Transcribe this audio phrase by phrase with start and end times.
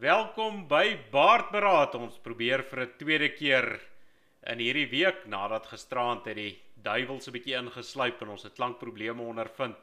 [0.00, 1.92] Welkom by Baardberaad.
[1.94, 3.80] Ons probeer vir 'n tweede keer
[4.50, 8.54] in hierdie week nadat gisteraand het die duiwel so 'n bietjie ingesluip en ons het
[8.54, 9.76] klankprobleme ondervind.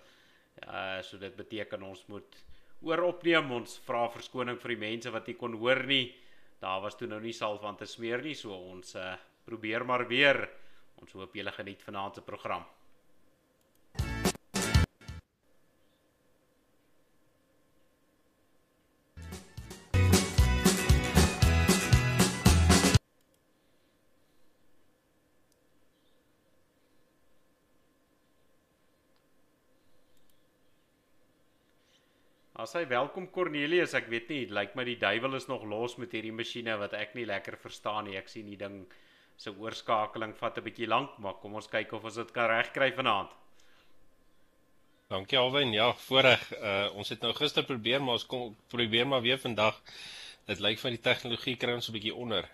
[0.67, 2.43] Uh so dit beteken ons moet
[2.81, 3.51] ooropneem.
[3.51, 6.13] Ons vra verskoning vir die mense wat nie kon hoor nie.
[6.59, 9.15] Daar was toe nou nie salf aan te smeer nie, so ons uh
[9.45, 10.49] probeer maar weer.
[10.97, 12.65] Ons hoop julle geniet vanaand se program.
[32.61, 36.11] As hy welkom Cornelius, ek weet nie, lyk my die duiwel is nog los met
[36.13, 38.17] hierdie masjiene wat ek nie lekker verstaan nie.
[38.19, 38.83] Ek sien die ding
[39.41, 42.91] se oorskakeling vat 'n bietjie lank, maar kom ons kyk of ons dit kan regkry
[42.93, 43.31] vanaand.
[45.09, 45.73] Dankie Alwyn.
[45.73, 46.43] Ja, voorreg.
[46.53, 49.81] Uh ons het nou gister probeer, maar ons kom probeer maar weer vandag.
[50.45, 52.45] Dit lyk van die tegnologie kry ons 'n bietjie onder.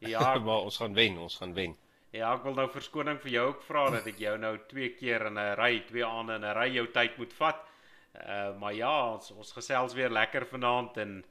[0.00, 1.76] Ja, maar ons gaan wen, ons gaan wen.
[2.10, 5.26] Ja, ek wil nou verskoning vir jou ook vra dat ek jou nou twee keer
[5.26, 7.62] in 'n ry, twee aande in 'n ry jou tyd moet vat.
[8.14, 11.24] Uh maar ja, ons ons gesels weer lekker vanaand en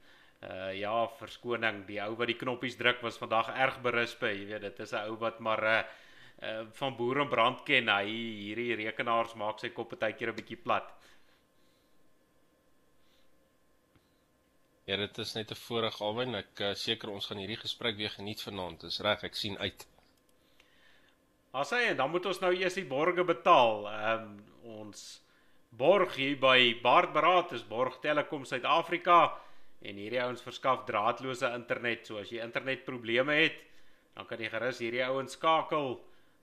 [0.44, 4.60] uh ja, verskoning, die ou wat die knoppies druk was vandag erg berisp, jy weet,
[4.60, 5.78] dit is 'n ou wat maar uh,
[6.42, 7.88] uh van boer en brand ken.
[7.88, 10.92] Hy hierdie rekenaars maak sy kop baie keer 'n bietjie plat.
[14.84, 16.34] Ja, dit is net 'n voorreg alwen.
[16.34, 18.80] Ek uh, seker ons gaan hierdie gesprek weer geniet vanaand.
[18.80, 19.86] Dis reg, ek sien uit.
[21.52, 23.88] As hy dan moet ons nou eers die borge betaal.
[23.88, 25.23] Ehm um, ons
[25.76, 29.34] borg hier by Baardberaad is Borg Telekom Suid-Afrika
[29.82, 32.04] en hierdie ouens verskaf draadloose internet.
[32.06, 33.56] So as jy internetprobleme het,
[34.14, 35.96] dan kan jy gerus hierdie ouens skakel.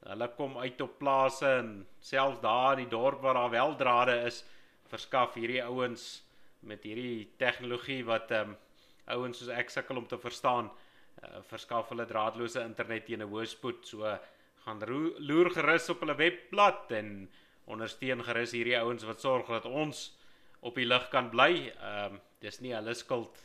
[0.04, 1.72] Hulle kom uit op plase en
[2.04, 4.42] selfs daar in die dorp waar daar wel drade is,
[4.92, 6.26] verskaf hierdie ouens
[6.68, 8.58] met hierdie tegnologie wat ehm um,
[9.12, 13.48] ouens soos ek sukkel om te verstaan, uh, verskaf hulle draadloose internet teen 'n hoë
[13.48, 13.88] spoed.
[13.88, 14.18] So
[14.66, 14.84] gaan
[15.20, 17.30] loer gerus op hulle webblad en
[17.72, 20.10] ondersteun gerus hierdie ouens wat sorg dat ons
[20.62, 21.54] op die lig kan bly.
[21.72, 23.38] Ehm um, dis nie hulle skuld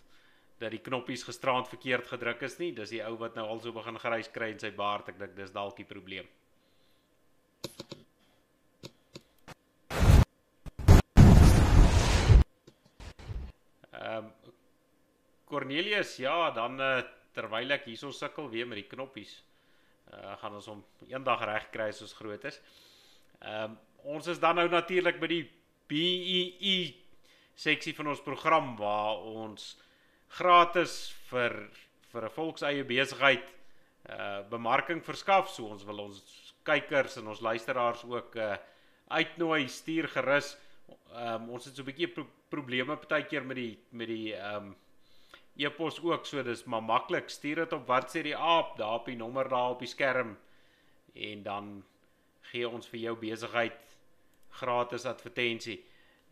[0.56, 2.70] dat die knoppies gisterand verkeerd gedruk is nie.
[2.72, 5.10] Dis die ou wat nou al so begin grys kry in sy baard.
[5.12, 6.28] Ek dink dis dalk die probleem.
[13.92, 14.32] Ehm um,
[15.46, 17.04] Cornelius, ja, dan uh,
[17.36, 19.36] terwyl ek hierso sukkel weer met die knoppies,
[20.10, 22.58] uh, gaan ons hom eendag reg kry as ons groot is.
[23.42, 25.44] Ehm um, ons is dan nou natuurlik by die
[25.88, 26.76] BEE e
[27.56, 29.76] seksie van ons program waar ons
[30.38, 31.54] gratis vir
[32.12, 33.46] vir 'n volkseie besigheid
[34.08, 35.50] uh bemarking verskaf.
[35.50, 36.22] So ons wil ons
[36.64, 38.56] kykers en ons luisteraars ook uh
[39.08, 40.56] uitnooi, stuur gerus.
[41.12, 44.76] Um ons het so 'n bietjie pro probleme partykeer met die met die um
[45.56, 46.26] e-pos ook.
[46.26, 47.30] So dis maar maklik.
[47.30, 50.36] Stuur dit op wat sê die aap daar op die nommer daar op die skerm
[51.14, 51.84] en dan
[52.50, 53.85] gee ons vir jou besigheid
[54.56, 55.78] gratis advertensie.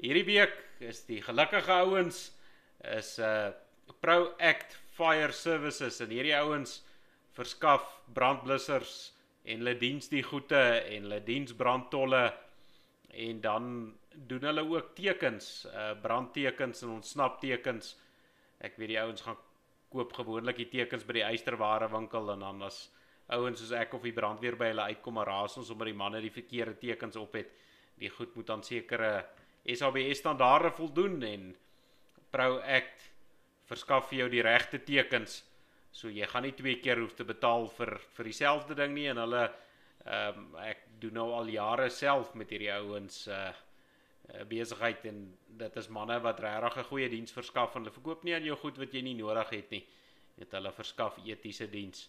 [0.03, 2.33] Hierdie week is die gelukkige ouens
[2.97, 3.53] is 'n uh,
[4.01, 6.83] ProAct Fire Services en hierdie ouens
[7.35, 9.13] verskaf brandblussers
[9.45, 12.33] en hulle diens die goede en hulle diens brandtolle
[13.15, 13.67] en dan
[14.15, 17.95] doen hulle ook tekens, uh brandtekens en ontsnaptekens.
[18.59, 19.39] Ek weet die ouens gaan
[19.95, 22.89] koop gewoonlik die tekens by die eysterware winkel en dan as
[23.35, 26.21] ouens soos ek of die brandweer by hulle uitkom en raas ons omdat die manne
[26.21, 27.53] die verkeerde tekens op het
[28.01, 29.25] die goed moet aan sekere
[29.65, 31.51] SABS standaarde voldoen en
[32.31, 33.11] ProAct
[33.69, 35.43] verskaf vir jou die regte tekens.
[35.95, 39.23] So jy gaan nie twee keer hoef te betaal vir vir dieselfde ding nie en
[39.23, 39.45] hulle
[40.05, 43.53] ehm um, ek doen nou al jare self met hierdie ouens uh
[44.49, 45.19] besigheid en
[45.61, 48.57] dit is manne wat regtig 'n goeie diens verskaf en hulle verkoop nie aan jou
[48.57, 49.85] goed wat jy nie nodig het nie.
[50.37, 52.09] Net hulle verskaf etiese diens.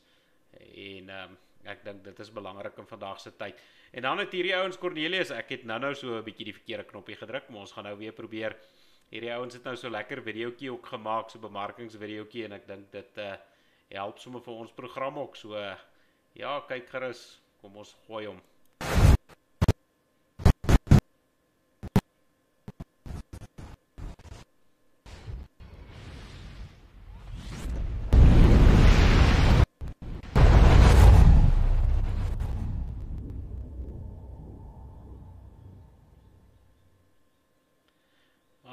[0.52, 3.60] En ehm um, ek dink dit is belangrik in vandag se tyd.
[3.92, 7.16] En dan het hierdie ouens Cornelius, ek het nou-nou so 'n bietjie die verkeerde knoppie
[7.16, 8.56] gedruk, maar ons gaan nou weer probeer.
[9.10, 13.18] Hierdie ouens het nou so lekker videoetjie ook gemaak, so bemarkingsvideoetjie en ek dink dit
[13.18, 13.36] uh
[13.90, 15.36] help sommer vir ons program ook.
[15.36, 15.76] So uh,
[16.34, 18.42] ja, kyk gerus, kom ons gooi hom.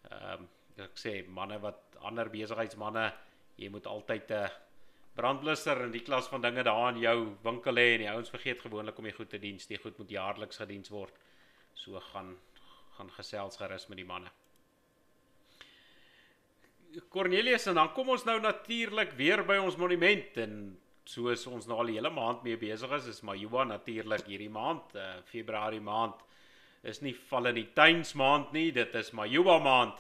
[0.09, 3.09] Ehm um, ek sê manne wat ander besigheidsmanne,
[3.59, 4.51] jy moet altyd 'n
[5.19, 8.61] brandblusser en die klas van dinge daar in jou winkel hê en die ouens vergeet
[8.63, 9.67] gewoonlik om die goed te diens.
[9.67, 11.15] Die goed moet jaarliks gediens word.
[11.75, 12.37] So gaan
[12.97, 14.31] gaan gesels gerus met die manne.
[17.09, 20.55] Cornelius en dan kom ons nou natuurlik weer by ons monument en
[21.05, 24.95] soos ons nou al die hele maand mee besig is, is Majuba natuurlik hierdie maand,
[24.95, 26.25] uh, Februarie maand
[26.83, 29.99] is nie val in die tuins maand nie, dit is Majuba maand.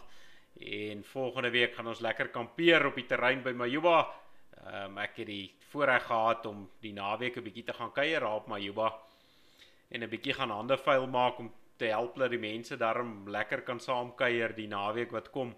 [0.58, 4.00] En volgende week gaan ons lekker kampeer op die terrein by Majuba.
[4.58, 8.20] Ehm um, ek het die voorreg gehad om die naweek 'n bietjie te gaan kuier
[8.20, 8.92] daar op Majuba
[9.88, 13.62] en 'n bietjie gaan hande vuil maak om te help dat die mense daarom lekker
[13.62, 15.54] kan saam kuier die naweek wat kom.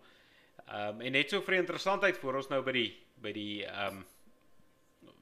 [0.68, 3.96] Ehm um, en net so vir interessantheid voor ons nou by die by die ehm
[3.96, 4.04] um,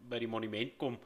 [0.08, 0.98] by die monument kom.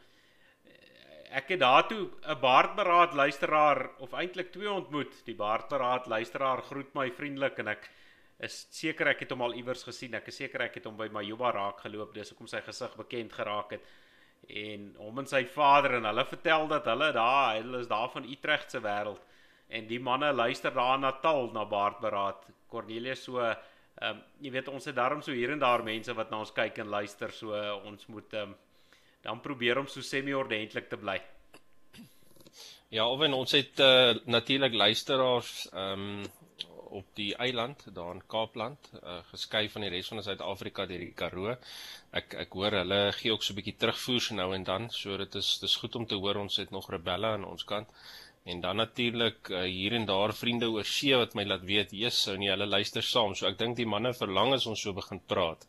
[1.33, 5.25] Ek het daartoe 'n baardberaad luisteraar of eintlik twee ontmoet.
[5.25, 7.91] Die baardberaad luisteraar groet my vriendelik en ek
[8.39, 10.15] is seker ek het hom al iewers gesien.
[10.15, 12.15] Ek is seker ek het hom by Majuba raak geloop.
[12.15, 13.81] Dis hoekom sy gesig bekend geraak het.
[14.49, 18.25] En hom en sy vader en hulle vertel dat hulle daar, hulle is daar van
[18.25, 19.21] Utrecht se wêreld
[19.73, 22.45] en die manne luister daar na Natal na baardberaad.
[22.69, 23.57] Cornelius so ehm
[24.17, 26.79] um, jy weet ons het daarom so hier en daar mense wat na ons kyk
[26.79, 27.53] en luister so
[27.85, 28.55] ons moet ehm um,
[29.23, 31.19] dan probeer om so semi-ordentlik te bly.
[32.93, 36.31] Ja, owen ons het uh, natuurlik luisteraars ehm um,
[36.93, 41.15] op die eiland daar in Kaapland, uh, geskei van die res van Suid-Afrika deur die
[41.17, 41.55] Karoo.
[42.21, 45.17] Ek ek hoor hulle gee ook so 'n bietjie terugvoer so nou en dan, so
[45.17, 47.89] dit is dis goed om te hoor ons het nog rebelle aan ons kant.
[48.45, 52.23] En dan natuurlik uh, hier en daar vriende oor see wat my laat weet, Jesus,
[52.23, 53.35] sou nie hulle luister saam.
[53.35, 55.67] So ek dink die manne verlang as ons so begin praat.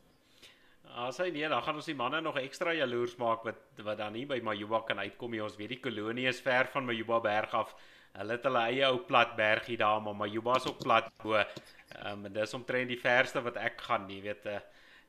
[0.93, 4.13] As hy nee, dan gaan ons die manne nog ekstra jaloers maak wat wat dan
[4.13, 5.41] nie by Majuba kan uitkom nie.
[5.41, 7.73] Ons weet die kolonie is ver van Majuba berg af.
[8.13, 11.33] Hulle het hulle eie ou plat bergie daar, maar Majuba is ook plat bo.
[11.33, 14.45] Ehm um, dis omtrent die verste wat ek gaan, jy weet.
[14.45, 14.59] Uh,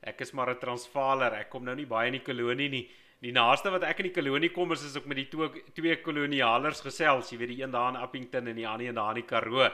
[0.01, 1.37] ek is maar 'n Transvaaler.
[1.43, 2.85] Ek kom nou nie baie in die kolonie nie.
[3.21, 6.01] Die naaste wat ek in die kolonie kom is as ek met die twee twee
[6.01, 9.21] kolonialers gesels, jy weet die een daar in Appington en die ander een daar in
[9.21, 9.69] die Karoo.
[9.69, 9.71] Ehm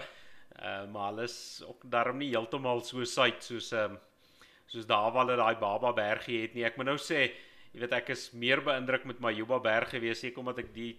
[0.60, 4.00] uh, maar hulle is ook darm nie heeltemal so suid soos ehm um,
[4.72, 6.66] soos daar waar hulle daai Baba bergie het nie.
[6.68, 7.26] Ek moet nou sê,
[7.74, 10.94] jy weet ek is meer beïndruk met Majuba berg gewees seker omdat ek die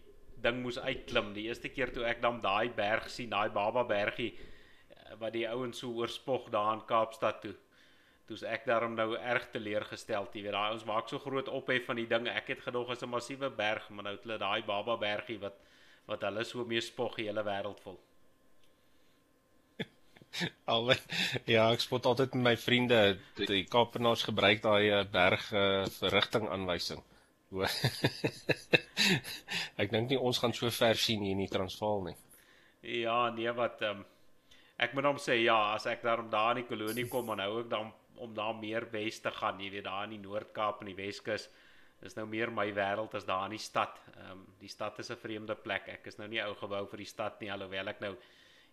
[0.45, 1.33] ding moes uitklim.
[1.37, 5.47] Die eerste keer toe ek dan daai berg sien, daai Baba bergie eh, wat die
[5.49, 7.55] ouens so oorspog daar in Kaapstad toe.
[8.29, 11.99] Toe's ek daarom nou erg teleurgestel, jy weet daai ons maak so groot ophef van
[11.99, 12.29] die ding.
[12.31, 15.59] Ek het gedog is 'n massiewe berg, maar nou het hulle daai Baba bergie wat
[16.07, 18.01] wat hulle so mee spog die hele wêreld vol.
[20.73, 20.93] Al
[21.44, 23.00] ja, ek spot altyd met my vriende
[23.37, 27.02] die Kaapenaars gebruik daai eh, berg uh, verrigting aanwysing.
[29.82, 32.17] ek dink nie ons gaan so ver sien hier in die Transvaal nie.
[33.02, 34.00] Ja, nee wat um,
[34.81, 37.50] ek moet hom sê ja, as ek daarom daar in die kolonie kom en nou
[37.61, 37.93] ook dan
[38.23, 41.49] om daar meer wes te gaan, jy weet daar in die Noord-Kaap en die Weskus
[42.06, 43.99] is nou meer my wêreld as daar in die stad.
[44.17, 45.88] Ehm um, die stad is 'n vreemde plek.
[45.88, 48.17] Ek is nou nie ou gebou vir die stad nie alhoewel ek nou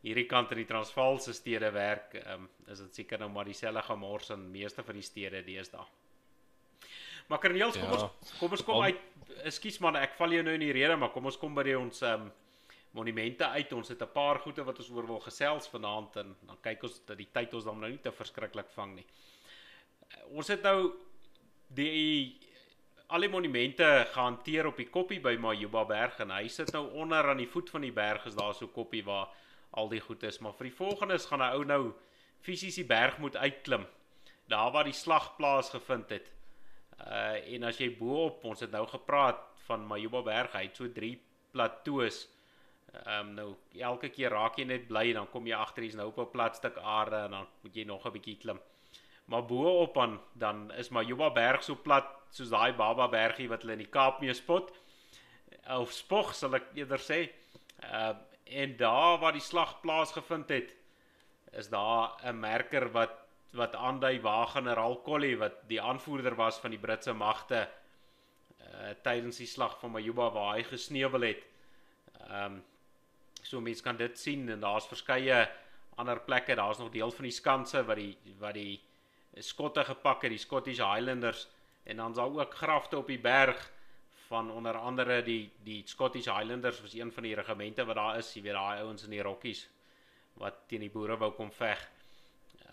[0.01, 4.29] hierdie kant in die Transvaalse stede werk, um, is dit seker nou maar dieselfde gemors
[4.35, 5.85] in meeste van die stede deesdae.
[7.29, 7.97] Maar Karneels, kom ja.
[7.97, 9.01] ons kom ons kom uit.
[9.45, 11.75] Ekskuus man, ek val jou nou in die rede, maar kom ons kom by die
[11.77, 12.29] ons um,
[12.97, 13.73] monumente uit.
[13.77, 17.01] Ons het 'n paar goede wat ons oor wil gesels vanaand en dan kyk ons
[17.05, 19.05] dat die tyd ons dan nou nie te verskriklik vang nie.
[20.33, 20.93] Ons het nou
[21.67, 22.39] die
[23.09, 27.29] al die monumente gehanteer op die koppie by Majuba berg en hy sit nou onder
[27.29, 29.29] aan die voet van die berg is daar so koppie waar
[29.71, 31.93] al die goed is, maar vir die volgendes gaan 'n ou nou
[32.41, 33.85] fisies die berg moet uitklim.
[34.47, 36.31] Daar waar die slag plaasgevind het.
[36.99, 40.91] Uh en as jy bo-op, ons het nou gepraat van Majuba berg, hy het so
[40.91, 41.21] drie
[41.51, 42.27] plateaus.
[42.93, 46.07] Ehm um, nou elke keer raak jy net bly dan kom jy agter hier's nou
[46.09, 48.59] op 'n plat stuk aarde en dan moet jy nog 'n bietjie klim.
[49.25, 53.73] Maar bo-op dan dan is Majuba berg so plat soos daai Baba bergie wat hulle
[53.73, 54.71] in die Kaap mee spot.
[55.67, 57.29] Of spog sal ek eerder sê.
[57.83, 58.13] Uh
[58.49, 60.75] en daar waar die slag plaasgevind het
[61.51, 63.11] is daar 'n merker wat
[63.51, 67.69] wat aandui waar generaal Colley wat die aanvoerder was van die Britse magte
[68.59, 71.45] uh tydens die slag van Majuba waar hy gesneuwel het.
[72.27, 72.63] Ehm um,
[73.41, 75.49] so mense kan dit sien en daar's verskeie
[75.95, 76.55] ander plekke.
[76.55, 78.83] Daar's nog deel van die skanse wat die wat die
[79.39, 81.47] skotte gepak het, die Scottish Highlanders
[81.83, 83.71] en dan's daar ook grafte op die berg
[84.29, 88.33] van onder andere die die Scottish Highlanders was een van die regimente wat daar is,
[88.33, 89.63] jy weet daai ouens in die Rockies
[90.39, 91.81] wat teen die boere wou kom veg.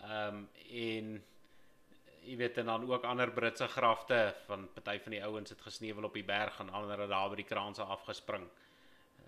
[0.03, 1.09] Ehm um, en
[2.27, 6.09] jy weet en dan ook ander Britse grafte van party van die ouens het gesneuwel
[6.09, 8.45] op die berg en ander het daar by die kraanse afgespring.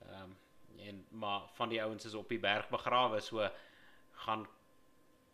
[0.05, 0.37] Ehm um,
[0.79, 3.49] en maar van die ouens is op die berg begrawe so
[4.25, 4.47] gaan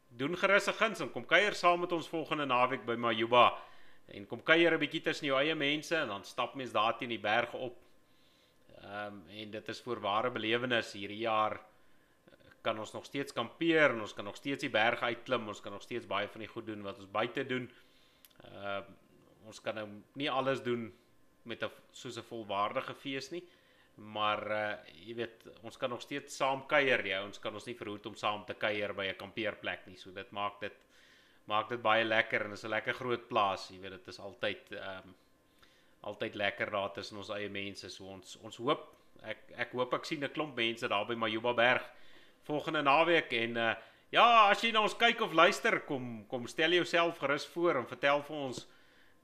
[0.10, 3.58] doen gerus 'n guns en kom kuier saam met ons volgende naweek by Majuba
[4.08, 7.10] en kom kuier 'n bietjie tussen jou eie mense en dan stap mens daar teen
[7.10, 7.78] die berg op.
[8.82, 11.60] Ehm um, en dit is voorware belewenis hierdie jaar
[12.66, 15.72] kan ons nog steeds kampeer en ons kan nog steeds die berg uitklim, ons kan
[15.72, 17.70] nog steeds baie van die goed doen wat ons buite doen.
[18.44, 19.02] Ehm uh,
[19.46, 19.86] ons kan nou
[20.18, 20.88] nie alles doen
[21.44, 23.44] met 'n soos 'n volwaardige fees nie.
[23.96, 27.76] Maar uh jy weet, ons kan nog steeds saam kuier, ja, ons kan ons nie
[27.76, 29.98] verhoed om saam te kuier by 'n kampeerplek nie.
[29.98, 30.74] So dit maak dit
[31.46, 33.70] maak dit baie lekker en is 'n lekker groot plaas.
[33.70, 35.16] Jy weet, dit is altyd ehm um,
[36.06, 37.90] altyd lekker daar tussen ons eie mense.
[37.90, 41.54] So ons ons hoop ek ek hoop ek sien 'n klomp mense daar by Majuba
[41.54, 41.84] Berg
[42.46, 43.74] volgende naweek en uh
[44.14, 47.88] ja, as jy na ons kyk of luister, kom kom stel jouself gerus voor en
[47.88, 48.68] vertel vir ons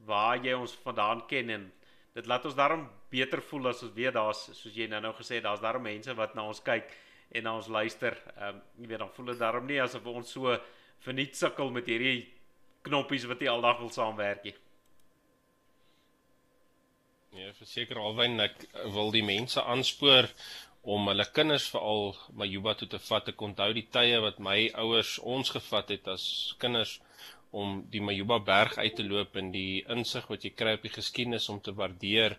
[0.06, 1.72] waar jy ons vandaan ken en
[2.16, 5.44] dit laat ons daarom beter voel as ons weet daar's soos jy nou-nou gesê het,
[5.44, 6.90] daar's daarom mense wat na ons kyk
[7.32, 8.18] en na ons luister.
[8.38, 10.58] Ehm um, jy weet dan voel dit daarom nie asof ons so
[11.06, 12.28] verniet sukkel met hierdie
[12.86, 14.56] knoppies wat jy aldag wil saamwerk nie.
[17.32, 20.28] Ja, verseker alwen ek wil die mense aanspoor
[20.82, 23.30] om hulle kinders veral Majuba toe te vat.
[23.32, 26.26] Ek onthou die tye wat my ouers ons gevat het as
[26.60, 26.98] kinders
[27.52, 30.94] om die Majuba berg uit te loop en die insig wat jy kry op die
[30.94, 32.38] geskiedenis om te waardeer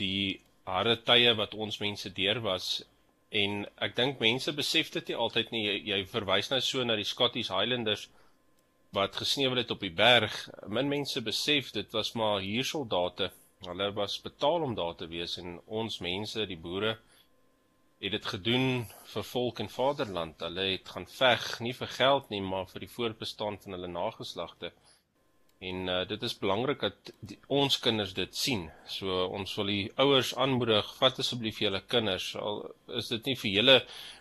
[0.00, 2.82] die harde tye wat ons mense deur was
[3.30, 6.96] en ek dink mense besef dit nie altyd nie jy, jy verwys nou so na
[6.96, 8.08] die Scottish Highlanders
[8.96, 13.30] wat gesneuwel het op die berg min mense besef dit was maar hier soldate
[13.66, 16.96] hulle was betaal om daar te wees en ons mense die boere
[17.98, 20.40] het dit gedoen vir volk en vaderland.
[20.46, 24.70] Hulle het gaan veg nie vir geld nie, maar vir die voortbestaan van hulle nageslagte.
[25.58, 28.68] En uh, dit is belangrik dat die, ons kinders dit sien.
[28.86, 32.28] So ons wil die ouers aanmoedig, vat asseblief julle kinders.
[32.38, 32.62] Al
[33.00, 33.76] is dit nie vir julle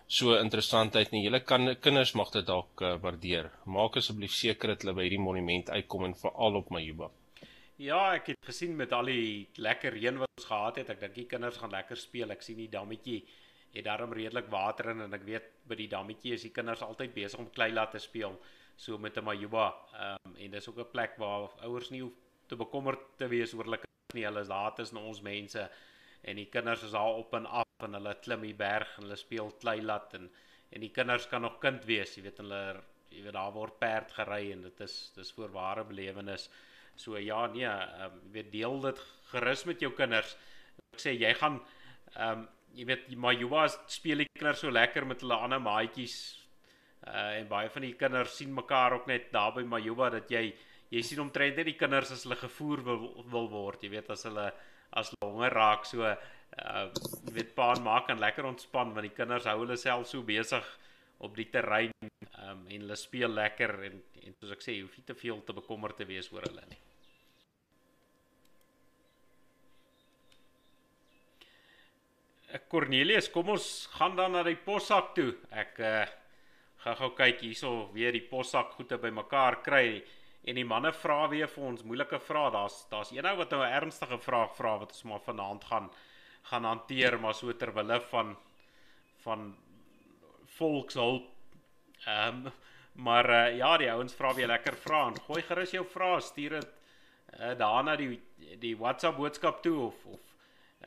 [0.08, 1.22] so interessantheid nie.
[1.28, 3.52] Julle kan kinders mag dit dalk uh, waardeer.
[3.70, 7.12] Maak asseblief seker dat hulle by hierdie monument uitkom en veral op Majuba.
[7.78, 10.90] Ja, ek het gesien met al die lekker reën wat ons gehad het.
[10.90, 12.34] Ek dink die kinders gaan lekker speel.
[12.34, 13.22] Ek sien die dammetjie
[13.76, 17.14] het daarom redelik water in en ek weet by die dammetjie is die kinders altyd
[17.14, 18.40] besig om klei laat te speel
[18.78, 19.68] so met 'n majuba
[20.06, 22.14] um, en dis ook 'n plek waar ouers nie hoef
[22.48, 24.26] te bekommerd te wees oor hulle kinders nie.
[24.26, 25.70] Hulle is daar tussen ons mense
[26.22, 29.16] en die kinders is daar op en af en hulle klim die berg en hulle
[29.16, 30.30] speel klei laat en
[30.70, 32.16] en die kinders kan nog kind wees.
[32.16, 36.50] Jy weet hulle jy weet daar word perd gery en dit is dis voorware belewenis.
[36.96, 39.00] So ja nee um, jy weet deel dit
[39.32, 40.36] gerus met jou kinders.
[40.94, 41.62] Ek sê jy gaan
[42.16, 46.18] ehm um, jy weet Majuba speel die kinders so lekker met hulle ander maatjies
[47.06, 50.50] uh en baie van die kinders sien mekaar ook net daar by Majuba dat jy
[50.92, 54.26] jy sien omtrent net die kinders as hulle gevoer wil wil word jy weet as
[54.28, 54.48] hulle
[55.02, 56.88] as honger raak so uh
[57.36, 60.66] weet pa en ma kan lekker ontspan want die kinders hou hulle self so besig
[61.20, 64.98] op die terrein um en hulle speel lekker en en soos ek sê jy hoef
[64.98, 66.84] nie te veel te bekommerd te wees oor hulle nie
[72.72, 73.66] Cornelius, kom ons
[73.98, 75.34] gaan dan na die possak toe.
[75.52, 76.06] Ek uh
[76.88, 80.04] gaan gou kyk hierso weer die possak goede bymekaar kry
[80.48, 82.52] en die manne vra weer vir ons moeilike vrae.
[82.54, 85.90] Daar's daar's een ou wat nou 'n ernstige vraag vra wat ons maar vanaand gaan
[86.44, 88.38] gaan hanteer maar so ter wille van
[89.24, 89.56] van
[90.58, 91.28] volkshulp.
[92.06, 92.52] Ehm um,
[92.94, 95.14] maar uh, ja, die ouens vra weer lekker vrae.
[95.28, 96.70] Gooi gerus jou vrae, stuur dit
[97.40, 98.22] uh, daarna die
[98.60, 100.22] die WhatsApp boodskap toe of of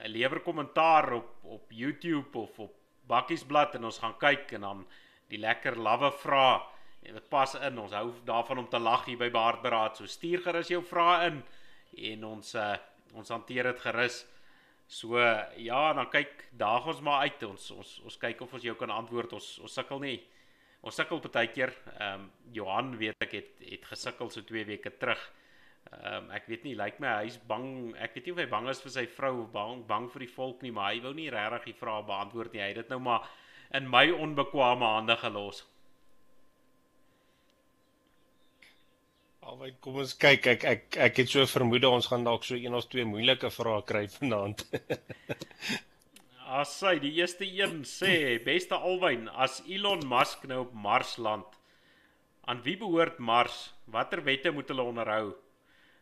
[0.01, 2.75] 'n lewer kommentaar op op YouTube of op
[3.07, 4.87] Bakkiesblad en ons gaan kyk en dan
[5.31, 6.47] die lekker lawwe vra
[7.07, 7.79] en dit pas in.
[7.79, 9.97] Ons hou daarvan om te lag hier by Baardberaad.
[9.97, 11.41] So stuur gerus jou vrae in
[12.11, 12.75] en ons uh,
[13.19, 14.23] ons hanteer dit gerus.
[14.91, 17.43] So ja, dan kyk daag ons maar uit.
[17.47, 19.37] Ons ons ons kyk of ons jou kan antwoord.
[19.39, 20.19] Ons ons sukkel nie.
[20.81, 21.75] Ons sukkel baie keer.
[21.99, 25.21] Ehm um, Johan weet ek het het gesukkel so 2 weke terug.
[25.91, 27.95] Ehm um, ek weet nie, lyk like my hy's bang.
[27.99, 30.35] Ek weet nie of hy bang is vir sy vrou of bang bang vir die
[30.35, 32.65] volk nie, maar hy wou nie regtig die vrae beantwoord nie.
[32.65, 33.31] Hy het dit nou maar
[33.75, 35.65] in my onbekwame hande gelos.
[39.47, 40.47] Alwy kom ons kyk.
[40.55, 43.83] Ek ek ek het so vermoed ons gaan dalk so een of twee moeilike vrae
[43.87, 44.67] kry vanaand.
[46.61, 51.47] as hy die eerste een sê, beste Alwyn, as Elon Musk nou op Mars land,
[52.51, 53.69] aan wie behoort Mars?
[53.87, 55.37] Watter wette moet hulle onderhou?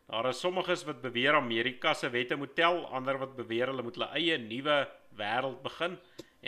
[0.09, 4.01] Daar is sommiges wat beweer Amerika se wette moet tel, ander wat beweer hulle moet
[4.01, 4.79] hulle eie nuwe
[5.21, 5.99] wêreld begin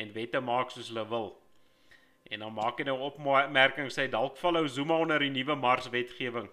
[0.00, 1.30] en wette maak soos hulle wil.
[2.30, 5.90] En dan maak hy nou opmerking sê dalk val ou Zuma onder die nuwe Mars
[5.92, 6.48] wetgewing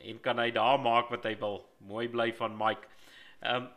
[0.00, 1.60] en kan hy daar maak wat hy wil.
[1.84, 2.88] Mooi bly van Mike.
[3.40, 3.68] Ehm um,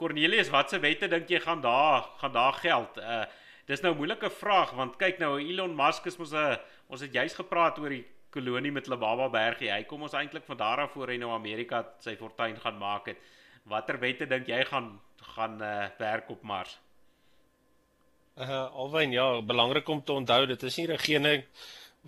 [0.00, 2.98] Cornelius, watse wette dink jy gaan daar gaan daar geld?
[2.98, 3.24] Uh
[3.68, 6.58] dis nou 'n moeilike vraag want kyk nou Elon Musk is mos 'n
[6.88, 9.70] ons het juis gepraat oor die kolonie met Lebaba Bergie.
[9.70, 13.06] Hy kom ons eintlik van daar af voor hy nou Amerika sy fortuin gaan maak
[13.06, 13.18] het.
[13.64, 15.00] Watter wette dink jy gaan
[15.36, 16.80] gaan uh werk op Mars?
[18.40, 21.42] Uh alwyn ja, belangrik om te onthou dit is nie regering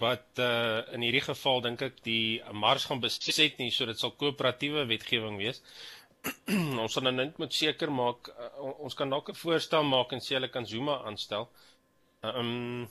[0.01, 4.15] wat uh in hierdie geval dink ek die Mars gaan beset nie, so dit sal
[4.17, 5.61] koöperatiewe wetgewing wees.
[6.83, 10.23] ons gaan nou net moet seker maak uh, ons kan dalk 'n voorstel maak en
[10.25, 11.49] sê hulle kan Zuma aanstel.
[12.23, 12.89] Ehm um,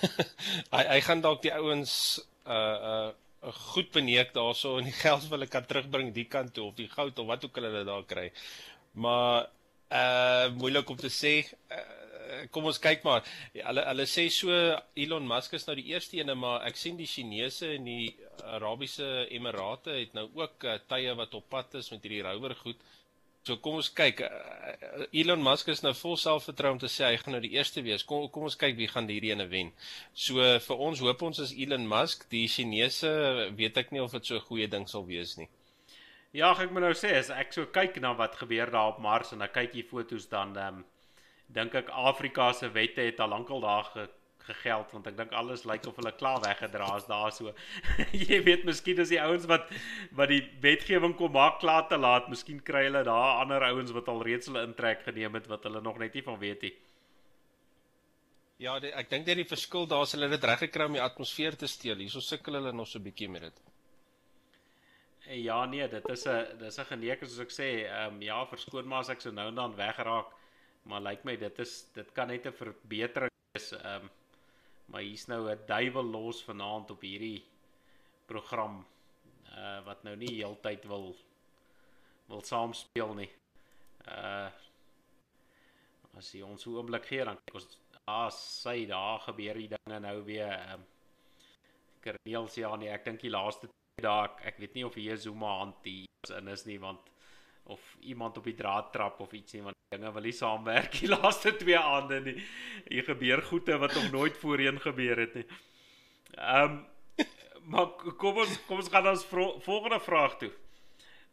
[0.74, 1.94] hy hy gaan dalk die ouens
[2.46, 6.66] uh uh goed beneek daarso en die geld wat hulle kan terugbring die kant toe
[6.68, 8.28] of die goud of wat ook hulle daar kry.
[9.04, 9.48] Maar
[10.00, 11.99] uh moeilik om te sê uh,
[12.54, 13.26] kom ons kyk maar.
[13.54, 14.54] Hulle hulle sê so
[14.98, 19.26] Elon Musk is nou die eerste ene, maar ek sien die Chinese en die Arabiese
[19.30, 22.80] Emirate het nou ook uh, tye wat op pad is met hierdie rower goed.
[23.48, 24.20] So kom ons kyk.
[24.26, 27.84] Uh, Elon Musk is nou vol selfvertroue om te sê hy gaan nou die eerste
[27.86, 28.04] wees.
[28.08, 29.72] Kom kom ons kyk wie gaan hierdie ene wen.
[30.12, 33.14] So vir ons hoop ons is Elon Musk, die Chinese
[33.56, 35.48] weet ek nie of dit so 'n goeie ding sal wees nie.
[36.32, 39.32] Ja, ek moet nou sê as ek so kyk na wat gebeur daar op Mars
[39.34, 40.84] en dan kyk jy foto's dan ehm um,
[41.54, 44.08] dink ek Afrika se wette het al lankal daar ge,
[44.50, 47.54] gegeld want ek dink alles lyk of hulle klaar weggedra is daar so.
[48.28, 49.68] jy weet miskien is die ouens wat
[50.18, 54.08] wat die wetgewing kom maak klaar te laat, miskien kry hulle daar ander ouens wat
[54.12, 56.74] al reeds hulle intrek geneem het wat hulle nog net nie van weet nie.
[58.60, 60.96] Ja, die, ek dink dat die verskil daar is hulle het dit reg gekry om
[60.98, 62.02] die atmosfeer te steel.
[62.02, 63.62] Hierso sukkel hulle nog so 'n bietjie met dit.
[65.44, 68.86] Ja nee, dit is 'n dis 'n geneek soos ek sê, ehm um, ja, verskoon
[68.86, 70.28] maar as ek so nou en dan wegraak
[70.82, 73.72] maar lyk like my dit is dit kan net 'n verbetering wees.
[73.72, 74.10] Ehm um,
[74.90, 77.44] maar hier's nou 'n duiwel los vanaand op hierdie
[78.26, 78.86] program
[79.50, 81.16] uh wat nou nie heeltyd wil
[82.26, 83.30] wil saam speel nie.
[84.08, 84.50] Uh
[86.18, 90.00] as jy ons 'n oomblik gee dan kyk ons ah sy daar gebeur die dinge
[90.00, 90.86] nou weer ehm um,
[92.00, 93.68] Kerneels ja nee, ek dink die laaste
[94.00, 97.10] dae ek, ek weet nie of hier Zuma hand hier in is nie want
[97.64, 101.08] of iemand op die draad trap of iets nie want dinge wil nie saamwerk die
[101.16, 102.36] laaste 2 aande nie.
[102.88, 105.46] Hier gebeur goeie wat nog nooit voorheen gebeur het nie.
[106.36, 106.86] Ehm um,
[107.70, 110.52] maar kom ons kom ons gaan ons volgende vraag toe.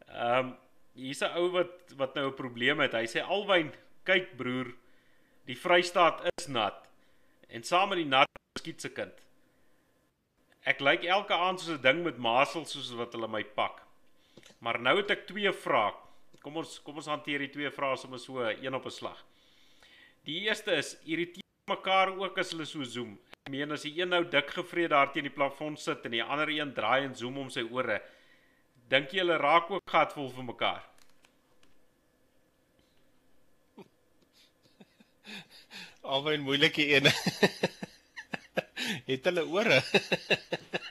[0.07, 0.55] Ehm um,
[0.97, 2.93] hier's 'n ou wat wat nou 'n probleem het.
[2.93, 4.73] Hy sê alwyn, kyk broer,
[5.45, 6.89] die Vrystaat is nat.
[7.47, 8.27] En saam met die nat
[8.59, 9.13] skiet se kind.
[10.67, 13.81] Ek lyk elke aand soos 'n ding met masels soos wat hulle my pak.
[14.59, 15.93] Maar nou het ek twee vrae.
[16.47, 19.17] Kom ons kom ons hanteer die twee vrae sommer so een op 'n slag.
[20.23, 23.19] Die eerste is irriteer mekaar ook as hulle so zoom.
[23.43, 26.23] Ek meen as die een nou dik gevreed daar teen die plafon sit en die
[26.23, 28.01] ander een draai en zoom om sy ore,
[28.87, 30.83] dink jy hulle raak ook gatvol vir mekaar?
[36.01, 37.11] Albei moeilike een.
[39.11, 39.83] Het hulle ore?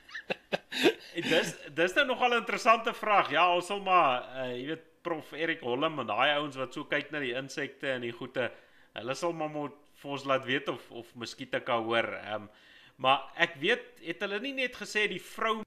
[1.25, 3.31] dis dis nou nogal 'n interessante vraag.
[3.31, 6.85] Ja, ons sal maar uh, jy weet prof Erik Hollem en daai ouens wat so
[6.85, 8.51] kyk na die insekte en die goeie,
[8.99, 12.11] hulle sal maar moet vir ons laat weet of of muskiete kan hoor.
[12.23, 12.51] Ehm um,
[12.97, 15.61] maar ek weet het hulle nie net gesê die vrou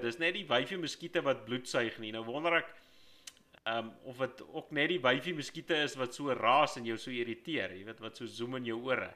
[0.00, 2.12] dis net die wyfie muskiete wat bloed suig nie.
[2.12, 2.70] Nou wonder ek
[3.62, 6.96] ehm um, of dit ook net die wyfie muskiete is wat so raas en jou
[6.98, 9.12] so irriteer, jy weet wat so zoom in jou ore.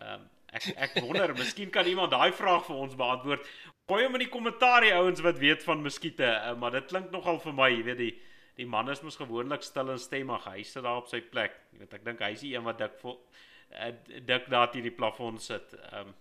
[0.00, 3.48] Ehm um, ek ek wonder, miskien kan iemand daai vraag vir ons beantwoord.
[3.88, 7.40] Gooi hom in die kommentaar ouens wat weet van muskiete, uh, maar dit klink nogal
[7.42, 8.14] vir my, jy weet die
[8.54, 10.44] die man is mos gewoonlik stil en stemmig.
[10.46, 11.56] Hy sit daar op sy plek.
[11.72, 14.86] Jy weet ek dink hy is die een wat dik vol uh, dik daar teen
[14.86, 15.74] die plafon sit.
[15.90, 16.20] Ehm um,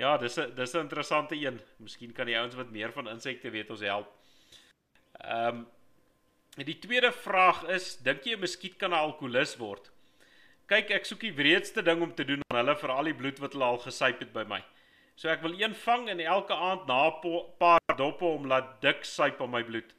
[0.00, 1.60] Ja, dis 'n dis 'n interessante een.
[1.76, 4.08] Miskien kan die ouens wat meer van insekte weet ons help.
[5.12, 5.68] Ehm um,
[6.64, 9.90] die tweede vraag is, dink jy 'n muskiet kan 'n alkolikus word?
[10.70, 13.40] Kyk, ek soek die wreedste ding om te doen aan hulle vir al die bloed
[13.42, 14.60] wat hulle al gesuip het by my.
[15.18, 19.02] So ek wil een vang en elke aand na 'n paar doppe om laat dik
[19.04, 19.90] suip aan my bloed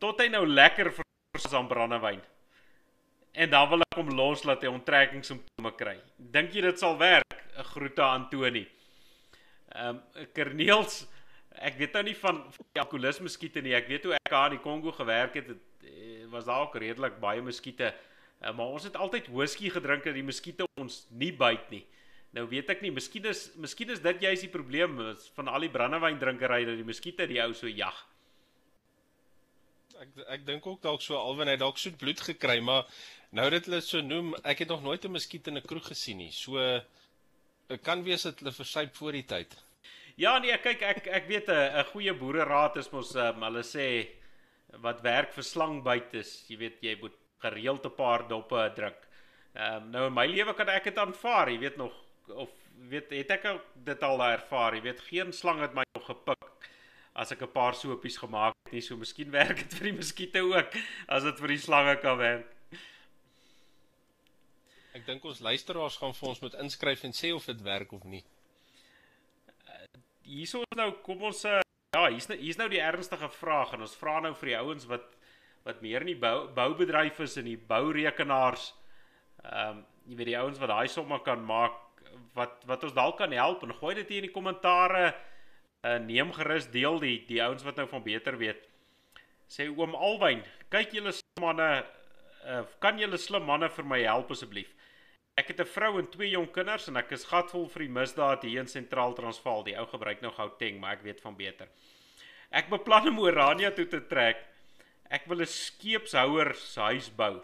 [0.00, 2.22] tot hy nou lekker vers aan brandewyn.
[3.34, 5.98] En dan wil ek hom los laat hy onttrekking simptome kry.
[6.16, 7.36] Dink jy dit sal werk?
[7.58, 8.66] 'n Groete aan Tony.
[9.74, 11.06] Ehm um, Kerneels,
[11.52, 13.74] ek weet nou nie van die alkoholis muskiete nie.
[13.74, 17.20] Ek weet hoe ek aan die Kongo gewerk het, het eh, was daar ook redelik
[17.20, 17.92] baie muskiete.
[18.40, 21.84] Uh, maar ons het altyd whisky gedrink dat die muskiete ons nie byt nie.
[22.36, 25.00] Nou weet ek nie, miskien is miskien is dit juist die probleem
[25.34, 28.04] van al die brandewyndrinkery dat die muskiete die ou so jag
[30.02, 32.86] ek ek dink ook dalk so alwen hy dalk soet bloed gekry, maar
[33.34, 36.18] nou dat hulle so noem, ek het nog nooit 'n muskiet in 'n kroeg gesien
[36.18, 36.32] nie.
[36.32, 36.58] So
[37.68, 39.56] dit kan wees dat hulle versuip voor die tyd.
[40.16, 44.08] Ja nee, kyk ek ek weet 'n 'n goeie boereraad is mos um, hulle sê
[44.84, 49.06] wat werk vir slangbyt is, jy weet jy moet gereeld 'n paar doppe druk.
[49.54, 51.94] Ehm um, nou in my lewe kan ek dit aanvaar, jy weet nog
[52.28, 52.50] of
[52.88, 56.68] weet het ek dit al ervaar, jy weet geen slang het my nog gepik
[57.14, 60.40] as ek 'n paar sopies gemaak het nie, so miskien werk dit vir die muskiete
[60.40, 60.76] ook
[61.08, 62.46] as dit vir die slange kan werk.
[64.94, 68.04] Ek dink ons luisteraars gaan vir ons moet inskryf en sê of dit werk of
[68.04, 68.24] nie.
[69.66, 69.86] Uh,
[70.22, 71.60] hierso nou kom ons uh,
[71.94, 74.86] ja, hier's nou hier's nou die ernstige vraag en ons vra nou vir die ouens
[74.86, 75.17] wat
[75.68, 78.72] wat meer in die bou boubedryf is en die bourekenaars.
[79.44, 81.74] Ehm um, jy weet die ouens wat daai somme kan maak
[82.36, 85.12] wat wat ons dalk kan help en gooi dit hier in die kommentare.
[85.84, 88.64] Uh, neem gerus deel die die ouens wat nou van beter weet.
[89.48, 91.68] Sê oom Alwyn, kyk julle manne
[92.48, 94.72] uh, kan julle slim manne vir my help asseblief?
[95.38, 98.42] Ek het 'n vrou en twee jong kinders en ek is gatvol vir die misdaad
[98.42, 99.62] hier in Sentraal Transvaal.
[99.62, 101.68] Die ou gebruik nou Gauteng, maar ek weet van beter.
[102.50, 104.40] Ek beplan om Orania toe te trek.
[105.08, 107.40] Ek wil 'n skeepshouer se huis bou.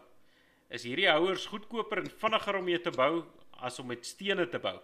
[0.68, 3.24] Is hierdie houers goedkoper en vinniger om mee te bou
[3.56, 4.78] as om met stene te bou?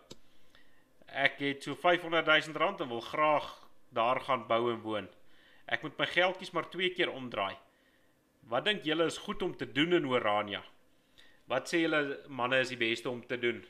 [1.07, 5.09] Ek het so 500 000 rand en wil graag daar gaan bou en woon.
[5.67, 7.57] Ek moet my geldjies maar twee keer omdraai.
[8.49, 10.63] Wat dink julle is goed om te doen in Orania?
[11.47, 13.61] Wat sê julle manne is die beste om te doen?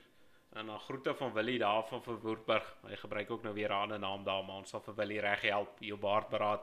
[0.54, 2.76] En dan groete van Willie daar van Verwoerdburg.
[2.86, 5.80] Hy gebruik ook nou weer ander naam daar, maar ons sal vir Willie reg help.
[5.80, 6.62] Jou baard beraad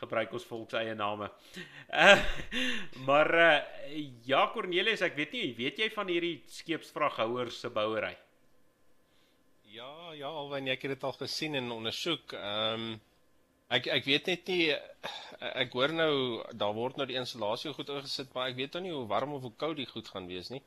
[0.00, 1.30] gebruik ons volks eie name.
[1.88, 2.16] Uh,
[3.08, 3.58] maar uh,
[4.28, 8.14] ja Cornelius, ek weet nie, weet jy van hierdie skeepsvraghouers se bouery?
[9.68, 12.34] Ja, ja, alwen ek het dit al gesien en ondersoek.
[12.38, 12.96] Ehm um,
[13.68, 14.62] Ek ek weet net nie
[15.60, 16.12] ek hoor nou
[16.56, 19.42] daar word nou die installasie goed ingesit, maar ek weet nou nie hoe warm of
[19.44, 20.62] hoe koud die goed gaan wees nie.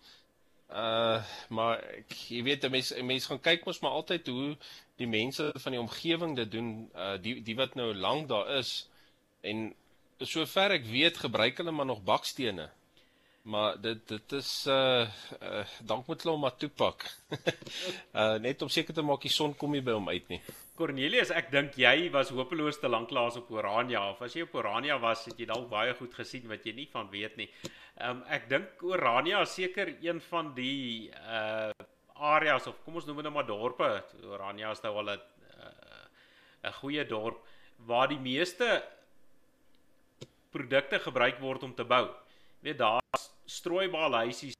[0.69, 1.17] Uh
[1.49, 4.51] maar ek, jy weet mense mense gaan kyk mos maar altyd hoe
[5.01, 8.75] die mense van die omgewing dit doen, uh die die wat nou lank daar is
[9.41, 9.71] en
[10.21, 12.69] sover ek weet gebruik hulle maar nog bakstene.
[13.41, 15.07] Maar dit dit is uh,
[15.41, 17.07] uh dank moet hulle hom maar toepak.
[18.13, 20.41] uh net om seker te maak die son kom nie by hom uit nie.
[20.77, 24.53] Cornelius, ek dink jy was hopeloos te lank laas op Orania of as jy op
[24.61, 27.49] Orania was, het jy dalk baie goed gesien wat jy nie van weet nie.
[27.97, 31.73] Um, ek dink Orania is seker een van die uh
[32.21, 33.89] areas of kom ons noem dit nou maar dorpe.
[34.29, 35.21] Orania is nou al 'n
[36.61, 37.41] 'n goeie dorp
[37.89, 38.83] waar die meeste
[40.51, 42.05] produkte gebruik word om te bou.
[42.61, 44.57] Jy weet daar's strooibaal huisies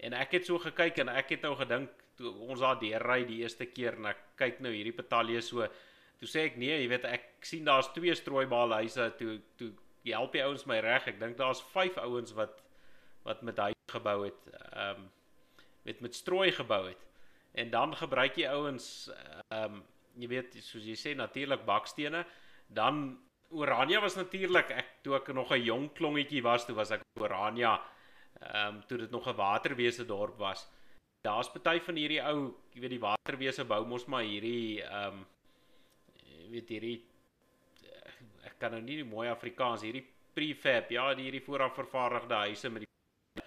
[0.00, 3.22] en ek het so gekyk en ek het nou gedink toe ons daar deur ry
[3.28, 5.66] die eerste keer en ek kyk nou hierdie betalje so
[6.20, 9.72] toe sê ek nee jy weet ek sien daar's twee strooibale huise toe toe
[10.08, 11.06] help die ouens my reg.
[11.08, 12.60] Ek dink daar's vyf ouens wat
[13.26, 15.08] wat met huis gebou het ehm um,
[15.84, 17.00] met met strooi gebou het.
[17.52, 19.10] En dan gebruik jy ouens
[19.50, 19.82] ehm um,
[20.20, 22.24] jy weet soos jy sê natuurlik bakstene.
[22.66, 23.18] Dan
[23.50, 27.80] Orania was natuurlik ek toe ek nog 'n jong klongetjie was toe was ek Orania
[28.40, 30.68] ehm um, toe dit nog 'n waterwese dorp was
[31.22, 35.26] daar's party van hierdie ou, jy weet die waterwese bou mos maar hierdie ehm um,
[36.50, 36.98] weet hierdie
[38.44, 42.70] ek kan nou nie die mooi Afrikaans hierdie prefab, ja, die hierdie vooraf vervaardigde huise
[42.70, 43.44] met die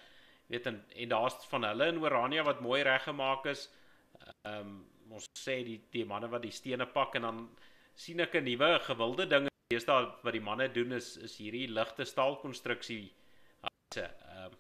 [0.52, 3.70] weet en, en daar's van hulle in Orania wat mooi reggemaak is.
[4.44, 4.82] Ehm um,
[5.14, 7.42] ons sê die die manne wat die stene pak en dan
[7.94, 11.68] sien ek 'n nuwe gewilde ding is daar wat die manne doen is is hierdie
[11.68, 13.04] ligte staalkonstruksie
[13.68, 14.08] huise.
[14.08, 14.58] Ehm um,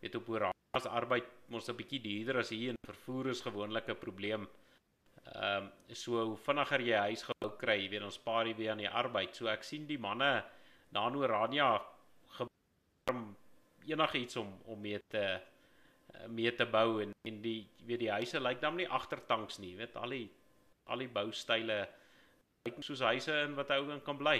[0.00, 3.88] weet op Orania as arbeid mos 'n bietjie duurder as hier en vervoer is gewoonlik
[3.88, 4.48] 'n probleem.
[5.34, 8.70] Ehm um, so hoe vinniger jy huis gebou kry, jy weet ons spaar jy weer
[8.70, 9.34] aan die arbeid.
[9.36, 10.44] So ek sien die manne
[10.92, 11.82] na in Orania
[12.38, 13.36] gebruik
[13.88, 15.40] enigiets om om mee te
[16.28, 19.96] mee te bou en en die weet die huise lyk dan nie agtertanks nie, weet
[19.96, 20.28] al die
[20.86, 21.78] al die boustyle
[22.68, 24.38] lyk soos huise in wat ou dan kan bly.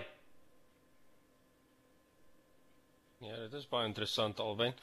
[3.25, 4.77] Ja, dit is baie interessant alwen.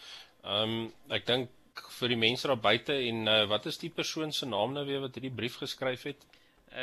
[0.43, 4.31] Ehm um, ek dink vir die mense daar buite en uh, wat is die persoon
[4.35, 6.25] se naam nou weer wat hierdie brief geskryf het?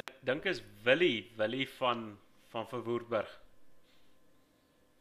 [0.00, 2.12] Ek dink is Willie, Willie van
[2.52, 3.30] van Verwoerdburg.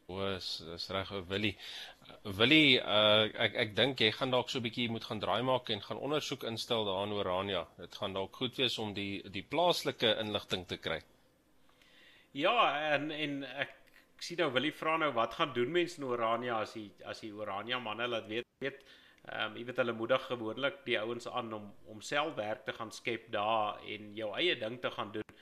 [0.08, 1.54] O, is is reg, Willie.
[2.40, 5.70] Willie, uh, ek ek dink jy gaan dalk so 'n bietjie moet gaan draai maak
[5.70, 7.66] en gaan ondersoek instel daar in Orania.
[7.78, 11.00] Dit gaan dalk goed wees om die die plaaslike inligting te kry.
[12.32, 12.56] Ja,
[12.94, 13.72] en en ek
[14.16, 17.20] ek sien nou Willie vra nou wat gaan doen mense in Orania as die as
[17.20, 18.78] die Orania manne laat weet weet
[19.26, 22.72] ehm um, jy weet hulle moedig gewoonlik die ouens aan om om self werk te
[22.78, 25.36] gaan skep daar en jou eie ding te gaan doen.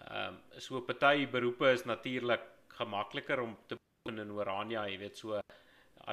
[0.00, 5.22] Ehm um, so party beroepe is natuurlik gemakliker om te doen in Orania, jy weet
[5.22, 5.40] so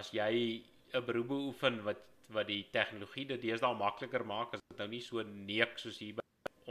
[0.01, 4.79] as jy 'n beroep beoefen wat wat die tegnologie dit deesdae makliker maak as dit
[4.79, 6.23] nou nie so neek soos hier by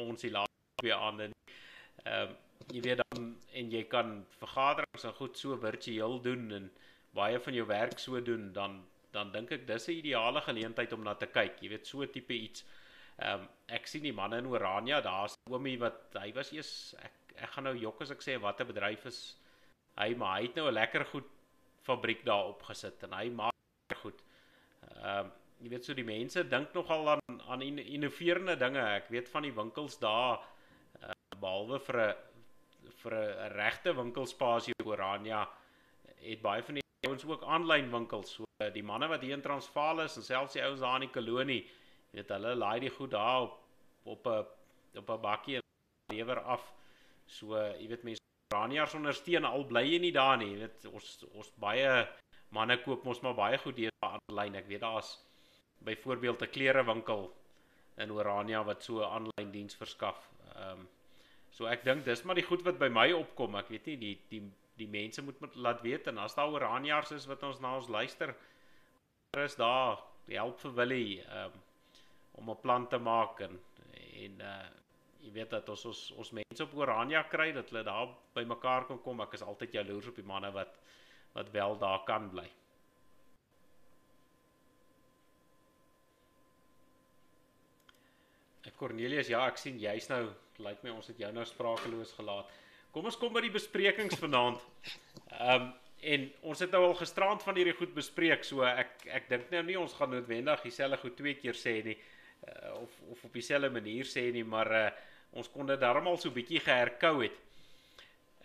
[0.07, 1.43] ons die laaste twee aande nie
[2.05, 2.37] Ehm um,
[2.71, 6.71] jy weet dan en jy kan vergaderings en goed so virtueel doen en
[7.17, 11.03] baie van jou werk so doen dan dan dink ek dis 'n ideale geleentheid om
[11.05, 11.61] na te kyk.
[11.61, 12.65] Jy weet so tipe iets.
[13.19, 17.13] Ehm um, ek sien die manne in Orania, daar's oomie wat hy was eers ek
[17.37, 19.37] ek gaan nou jok as ek sê wat 'n bedryf is
[19.97, 21.29] hy maar hy het nou 'n lekker goed
[21.83, 23.53] fabriek daar opgesit en hy maak
[24.03, 24.23] goed.
[24.97, 28.81] Ehm um, jy weet so die mense dink nogal aan aan innoverende dinge.
[28.81, 30.41] Ek weet van die winkels daar
[31.03, 32.15] uh, behalwe vir 'n
[33.03, 35.49] vir 'n regte winkelspasie Orania
[36.23, 38.35] het baie van die ouens ook aanlyn winkels.
[38.35, 41.15] So die manne wat hier in Transvaal is en selfs die ouens daar in die
[41.15, 41.63] kolonie,
[42.13, 43.59] jy weet hulle laai die goed daar op
[44.05, 45.63] op 'n op 'n bakkie en
[46.15, 46.73] lewer af.
[47.27, 48.21] So jy weet mense
[48.55, 50.53] Orania's ondersteun al bly jy nie daar nie.
[50.53, 52.09] Jy weet ons ons baie
[52.51, 54.55] manne koop mos maar baie goed hier aanlyn.
[54.55, 55.19] Ek weet daar's
[55.85, 57.33] byvoorbeeld 'n klerewinkel
[57.97, 60.31] in Orania wat so aanlyn diens verskaf.
[60.55, 60.89] Ehm um,
[61.53, 63.57] so ek dink dis maar die goed wat by my opkom.
[63.61, 64.43] Ek weet nie die die
[64.81, 68.33] die mense moet laat weet en as daar Oraniaars is wat ons na ons luister,
[69.39, 70.01] is daar
[70.33, 71.59] help vir Willie um,
[72.41, 73.59] om 'n plan te maak en
[74.25, 74.63] en uh
[75.23, 78.87] jy weet dat ons ons ons mense op Orania kry dat hulle daar by mekaar
[78.89, 79.21] kan kom.
[79.21, 80.79] Ek is altyd jaloers op die manne wat
[81.33, 82.49] wat wel daar kan bly.
[88.77, 90.33] Cornelius, ja, ek sien jy's nou
[90.65, 92.51] lyk my ons het jou nou sprakeloos gelaat.
[92.93, 94.61] Kom ons kom by die besprekings vanaand.
[95.39, 95.71] Ehm um,
[96.03, 99.61] en ons het nou al gisterand van hierdie goed bespreek, so ek ek dink nou
[99.69, 103.71] nie ons gaan noodwendig dieselfde goed twee keer sê nie uh, of of op dieselfde
[103.71, 104.89] manier sê nie, maar uh,
[105.39, 107.39] ons kon dit darmal so bietjie geherkou het.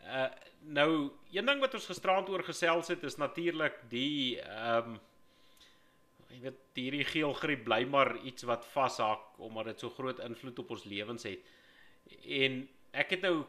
[0.06, 0.30] Uh
[0.68, 5.04] nou, een ding wat ons gisterand oor gesels het is natuurlik die ehm um,
[6.28, 10.74] jy weet hierdie geelgriep bly maar iets wat vashak omdat dit so groot invloed op
[10.76, 11.46] ons lewens het.
[12.24, 13.46] En ek het nou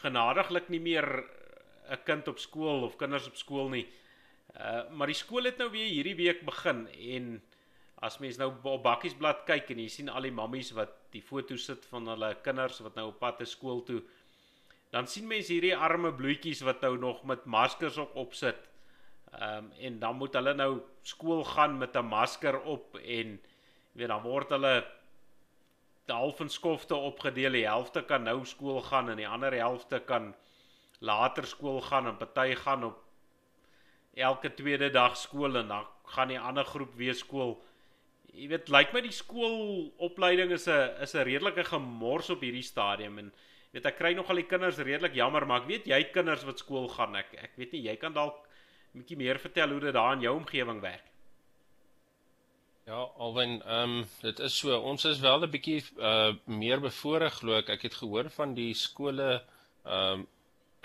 [0.00, 1.06] genadiglik nie meer
[1.90, 3.86] 'n kind op skool of kinders op skool nie.
[4.56, 7.42] Uh maar die skool het nou weer hierdie week begin en
[8.02, 11.64] as mens nou op bakkiesblad kyk en jy sien al die mammies wat die foto's
[11.64, 14.02] sit van hulle kinders wat nou op pad is skool toe,
[14.90, 18.72] dan sien mense hierdie arme bloetjies wat nou nog met maskers op opsit
[19.32, 23.40] Ehm um, en dan moet hulle nou skool gaan met 'n masker op en
[23.92, 24.86] weet dan word hulle
[26.10, 27.52] half in skofte opgedeel.
[27.52, 30.34] Die helfte kan nou skool gaan en die ander helfte kan
[31.00, 33.02] later skool gaan en party gaan op
[34.14, 37.56] elke tweede dag skool en dan gaan die ander groep weer skool.
[38.32, 42.62] Jy weet, lyk like my die skoolopleiding is 'n is 'n redelike gemors op hierdie
[42.62, 43.32] stadium en
[43.72, 46.58] weet ek kry nogal die kinders redelik jammer, maar ek weet jy het kinders wat
[46.58, 47.16] skool gaan.
[47.16, 48.48] Ek ek weet nie jy kan dalk
[48.94, 51.11] 'n bietjie meer vertel hoe dit daar in jou omgewing werk.
[52.84, 57.34] Ja, alwen ehm um, dit is so, ons is wel 'n bietjie uh meer bevoorreg
[57.40, 57.68] glo ek.
[57.74, 59.28] Ek het gehoor van die skole
[59.84, 60.24] ehm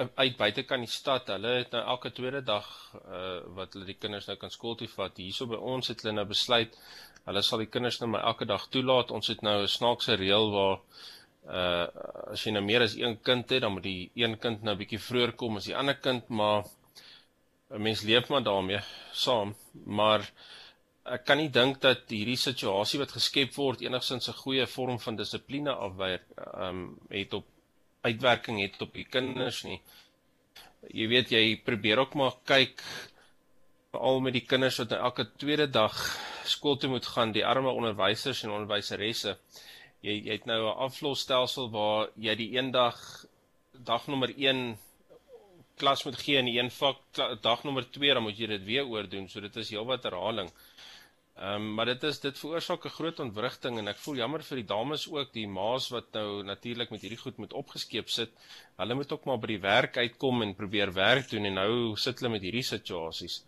[0.03, 1.31] um, uit buitekant die stad.
[1.33, 2.67] Hulle het nou elke tweede dag
[2.99, 5.17] uh wat hulle die kinders nou kan skool toe vat.
[5.17, 6.77] Hierso by ons het hulle nou besluit
[7.25, 9.11] hulle sal die kinders nou maar elke dag toelaat.
[9.11, 10.77] Ons het nou 'n snaakse reël waar
[11.61, 11.87] uh
[12.35, 15.01] as jy nou meer as een kind het, dan moet die een kind nou bietjie
[15.07, 16.63] vroeër kom as die ander kind, maar
[17.73, 18.81] 'n mens leef maar daarmee
[19.13, 19.55] saam,
[19.85, 20.21] maar
[21.15, 25.15] ek kan nie dink dat hierdie situasie wat geskep word enigsins 'n goeie vorm van
[25.19, 27.45] dissipline afwyk ehm um, het op
[28.07, 29.79] uitwerking het op die kinders nie.
[30.99, 32.83] Jy weet jy probeer ook maar kyk
[33.91, 35.95] veral met die kinders wat nou elke tweede dag
[36.45, 39.37] skool toe moet gaan, die arme onderwysers en onderwyseresse.
[40.01, 44.31] Jy jy het nou 'n aflosstelsel waar jy die een dag nommer
[45.77, 46.97] klas moet gee in een vak
[47.41, 50.49] dag nommer 2 dan moet jy dit weer oordoen so dit is heelwat herhaling.
[50.49, 50.66] Ehm
[51.37, 54.69] um, maar dit is dit veroorsaak 'n groot ontwrigting en ek voel jammer vir die
[54.73, 58.31] dames ook die ma's wat nou natuurlik met hierdie goed moet opgeskeep sit.
[58.77, 62.19] Hulle moet ook maar by die werk uitkom en probeer werk doen en nou sit
[62.19, 63.43] hulle met hierdie situasies.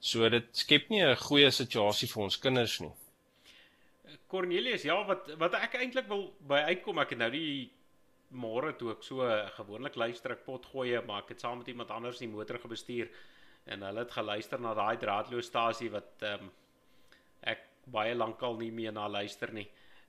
[0.00, 2.92] So dit skep nie 'n goeie situasie vir ons kinders nie.
[4.26, 7.70] Cornelius, ja, wat wat ek eintlik wil by uitkom, ek het nou die
[8.30, 9.24] môre toe ek so
[9.56, 13.08] gewoonlik luister ek pot gooi maar ek het saam met iemand anders die motor gebestuur
[13.66, 16.50] en hulle het geluister na daai draadloosstasie wat ehm um,
[17.92, 19.68] baie lankal nie meer na luister nie.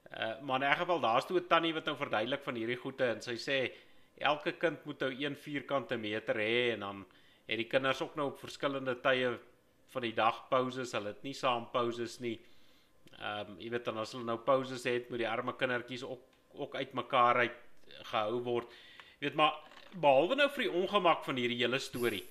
[0.09, 3.11] Uh maar in 'n geval daar's toe 'n tannie wat nou verduidelik van hierdie goeie
[3.13, 3.71] en sy sê
[4.17, 7.05] elke kind moet nou 1 vierkante meter hê en dan
[7.47, 9.39] het die kinders ook nou op verskillende tye
[9.89, 12.37] van die dag pauses, hulle het nie saam pauses nie.
[13.19, 16.25] Ehm um, jy weet dan as hulle nou pauses het, moet die arme kindertjies ook
[16.59, 17.57] ook uitmekaar uit
[18.11, 18.71] gehou word.
[19.19, 19.57] Jy weet maar
[19.93, 22.25] behalwe nou vir die ongemak van hierdie hele storie.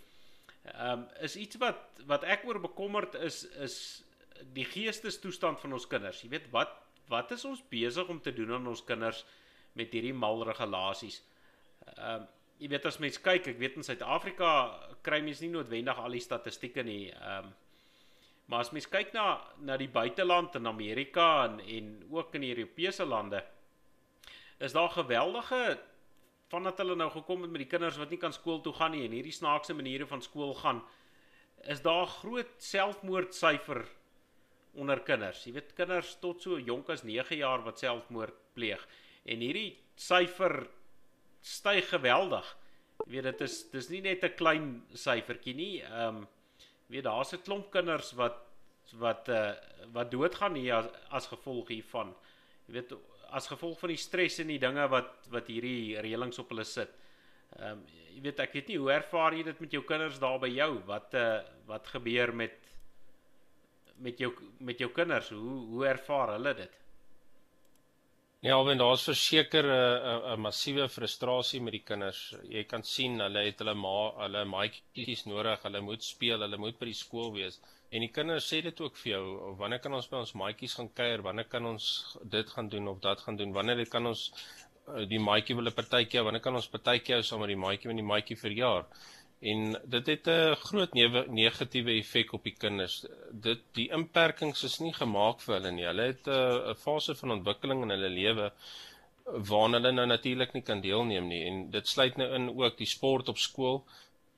[0.75, 3.79] Ehm um, is iets wat wat ek oor bekommerd is is
[4.55, 6.22] die geestestoestand van ons kinders.
[6.22, 6.77] Jy weet wat
[7.09, 9.22] wat is ons besig om te doen aan ons kinders
[9.72, 11.22] met hierdie mal regulasies?
[11.94, 12.27] Ehm um,
[12.59, 14.48] jy weet as mens kyk, ek weet in Suid-Afrika
[15.07, 17.09] kry mens nie noodwendig al die statistieke nie.
[17.14, 17.57] Ehm um,
[18.48, 19.27] maar as mens kyk na
[19.61, 23.42] na die buiteland in Amerika en en ook in die Europese lande
[24.59, 25.79] is daar geweldige
[26.48, 29.05] vandat hulle nou gekom het met die kinders wat nie kan skool toe gaan nie
[29.05, 30.81] en hierdie snaakse maniere van skool gaan
[31.74, 33.85] is daar groot selfmoordsyfer
[34.79, 35.45] onder kinders.
[35.47, 38.83] Jy weet kinders tot so jonk as 9 jaar wat selfmoord pleeg
[39.29, 40.62] en hierdie syfer
[41.45, 42.47] styg geweldig.
[43.07, 45.75] Jy weet dit is dis nie net 'n klein syfertjie nie.
[45.83, 46.27] Ehm um,
[46.88, 48.45] weet daar's 'n klomp kinders wat
[48.97, 49.53] wat uh
[49.93, 52.14] wat doodgaan hier as, as gevolg hiervan.
[52.67, 52.93] Jy weet
[53.31, 56.91] as gevolg van die stres en die dinge wat wat hierdie reëlings op hulle sit.
[57.59, 60.41] Ehm um, jy weet ek weet nie hoe ervaar jy dit met jou kinders daar
[60.41, 60.73] by jou?
[60.87, 62.68] Wat uh wat gebeur met
[63.99, 65.31] met jou met jou kinders?
[65.31, 66.79] Hoe hoe ervaar hulle dit?
[68.41, 69.71] Ja, Alwin, daar's verseker 'n
[70.11, 72.21] uh, 'n massiewe frustrasie met die kinders.
[72.49, 76.79] Jy kan sien hulle het hulle ma, hulle maatjies nodig, hulle moet speel, hulle moet
[76.79, 77.59] by die skool wees.
[77.91, 79.25] En die kinders sê dit ook vir jou,
[79.59, 81.23] wanneer kan ons by ons maatjies gaan kuier?
[81.27, 81.85] Wanneer kan ons
[82.37, 83.53] dit gaan doen of dat gaan doen?
[83.53, 87.41] Wanneer kan ons uh, die maatjie wil 'n partytjie, wanneer kan ons partytjie hou saam
[87.41, 88.87] met die maatjie met die maatjie verjaar?
[89.40, 90.92] En dit het 'n groot
[91.29, 93.07] negatiewe effek op die kinders.
[93.31, 95.87] Dit die inperkings is nie gemaak vir hulle nie.
[95.87, 98.53] Hulle het 'n fase van ontwikkeling in hulle lewe
[99.24, 101.44] waarna hulle nou natuurlik nie kan deelneem nie.
[101.46, 103.85] En dit sluit nou in ook die sport op skool.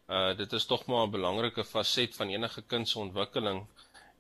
[0.08, 3.66] Uh dit is tog maar 'n belangrike faset van enige kind se ontwikkeling.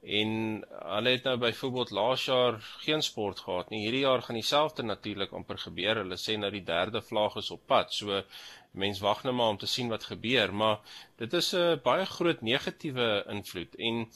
[0.02, 0.30] En
[0.70, 3.82] hulle het nou byvoorbeeld laas jaar geen sport gehad nie.
[3.84, 6.00] Hierdie jaar gaan dieselfde natuurlik amper gebeur.
[6.00, 7.92] Hulle sê nou die derde vlaag is op pad.
[7.92, 8.22] So
[8.70, 10.78] mens wag nou maar om te sien wat gebeur, maar
[11.16, 14.06] dit is 'n baie groot negatiewe invloed en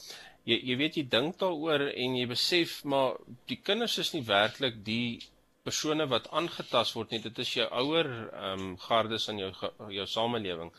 [0.43, 4.83] jy jy weet jy dink daaroor en jy besef maar die kinders is nie werklik
[4.85, 5.19] die
[5.63, 9.51] persone wat aangetast word nie, dit is jou ouer ehm um, gardes in jou
[9.89, 10.71] jou samelewing.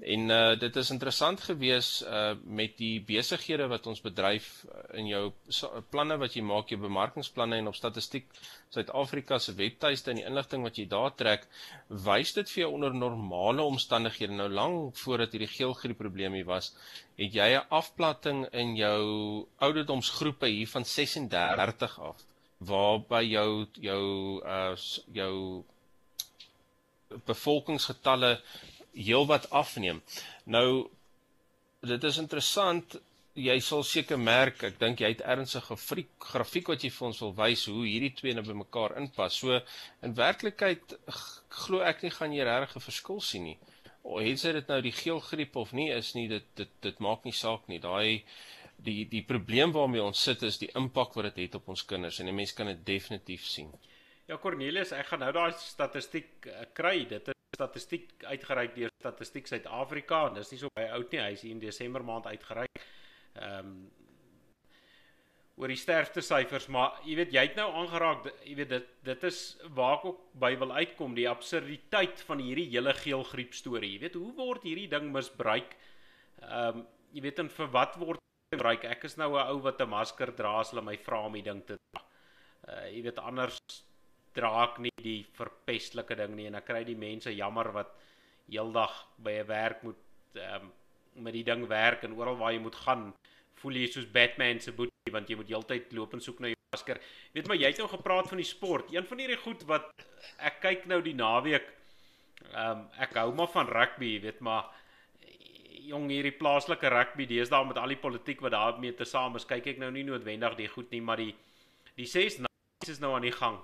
[0.00, 5.10] En uh dit is interessant gewees uh met die besighede wat ons bedryf uh, in
[5.10, 5.22] jou
[5.92, 8.24] planne wat jy maak, jou bemarkingsplanne en op statistiek
[8.72, 11.44] Suid-Afrika se webtuiste en die inligting wat jy daar trek,
[11.88, 14.32] wys dit vir jou onder normale omstandighede.
[14.38, 16.72] Nou lank voordat hierdie geelgriep probleem hier was,
[17.18, 22.24] het jy 'n afplatting in jou ouderdomsgroepe hier van 36 af
[22.60, 24.04] waarby jou jou
[24.44, 24.76] uh
[25.12, 25.64] jou
[27.26, 28.38] bevolkingsgetalle
[28.94, 30.02] heelwat afneem.
[30.44, 30.88] Nou
[31.80, 32.98] dit is interessant.
[33.40, 37.34] Jy sal seker merk, ek dink jy het ernstige grafiek wat jy vir ons wil
[37.38, 39.38] wys hoe hierdie twee nou bymekaar inpas.
[39.38, 39.60] So
[40.02, 40.96] in werklikheid
[41.62, 43.58] glo ek nie gaan jy regtig 'n verskil sien nie.
[44.02, 47.32] Of het dit nou die geelgriep of nie is nie, dit dit dit maak nie
[47.32, 47.78] saak nie.
[47.78, 48.24] Daai
[48.84, 51.84] die die probleem waarmee ons sit is die impak wat dit het, het op ons
[51.84, 53.72] kinders en 'n mens kan dit definitief sien.
[54.26, 57.06] Ja Cornelius, ek gaan nou daai statistiek uh, kry.
[57.08, 61.22] Dit is statistiek uitgereik deur Statistiek Suid-Afrika en dis nie so baie oud nie.
[61.22, 62.84] Hy is in Desember maand uitgereik.
[63.38, 63.80] Ehm um,
[65.60, 69.24] oor die sterfte syfers, maar jy weet jy het nou aangeraak, jy weet dit dit
[69.28, 69.40] is
[69.76, 73.90] waar ek ook by wil uitkom, die absurditeit van hierdie hele geelgriep storie.
[73.98, 75.76] Jy weet hoe word hierdie ding misbruik?
[76.40, 78.86] Ehm um, jy weet en vir wat word gebruik?
[78.86, 81.44] Ek is nou 'n ou wat 'n masker dra as hulle my vra om die
[81.50, 82.04] ding te dra.
[82.68, 83.58] Uh jy weet anders
[84.36, 87.90] draak nie die verpestelike ding nie en dan kry die mense jammer wat
[88.50, 89.98] heeldag by 'n werk moet
[90.34, 90.72] um,
[91.14, 93.12] met die ding werk en oral waar jy moet gaan
[93.60, 96.56] voel jy soos Batman se boetie want jy moet heeltyd loop en soek na jou
[96.72, 97.00] masker.
[97.34, 98.92] Weet maar jy het nou gepraat van die sport.
[98.94, 99.90] Een van hierdie goed wat
[100.38, 101.66] ek kyk nou die naweek
[102.54, 104.70] ehm um, ek hou maar van rugby, weet maar
[105.90, 109.66] jong hierdie plaaslike rugby deesdae met al die politiek wat daarmee te same is, kyk
[109.74, 111.34] ek nou nie noodwendig die goed nie, maar die
[111.96, 112.38] die ses
[112.88, 113.58] is nou aan die gang.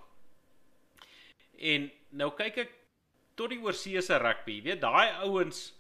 [1.59, 2.73] En nou kyk ek
[3.37, 4.59] tot die oorseese rugby.
[4.59, 5.73] Jy weet daai ouens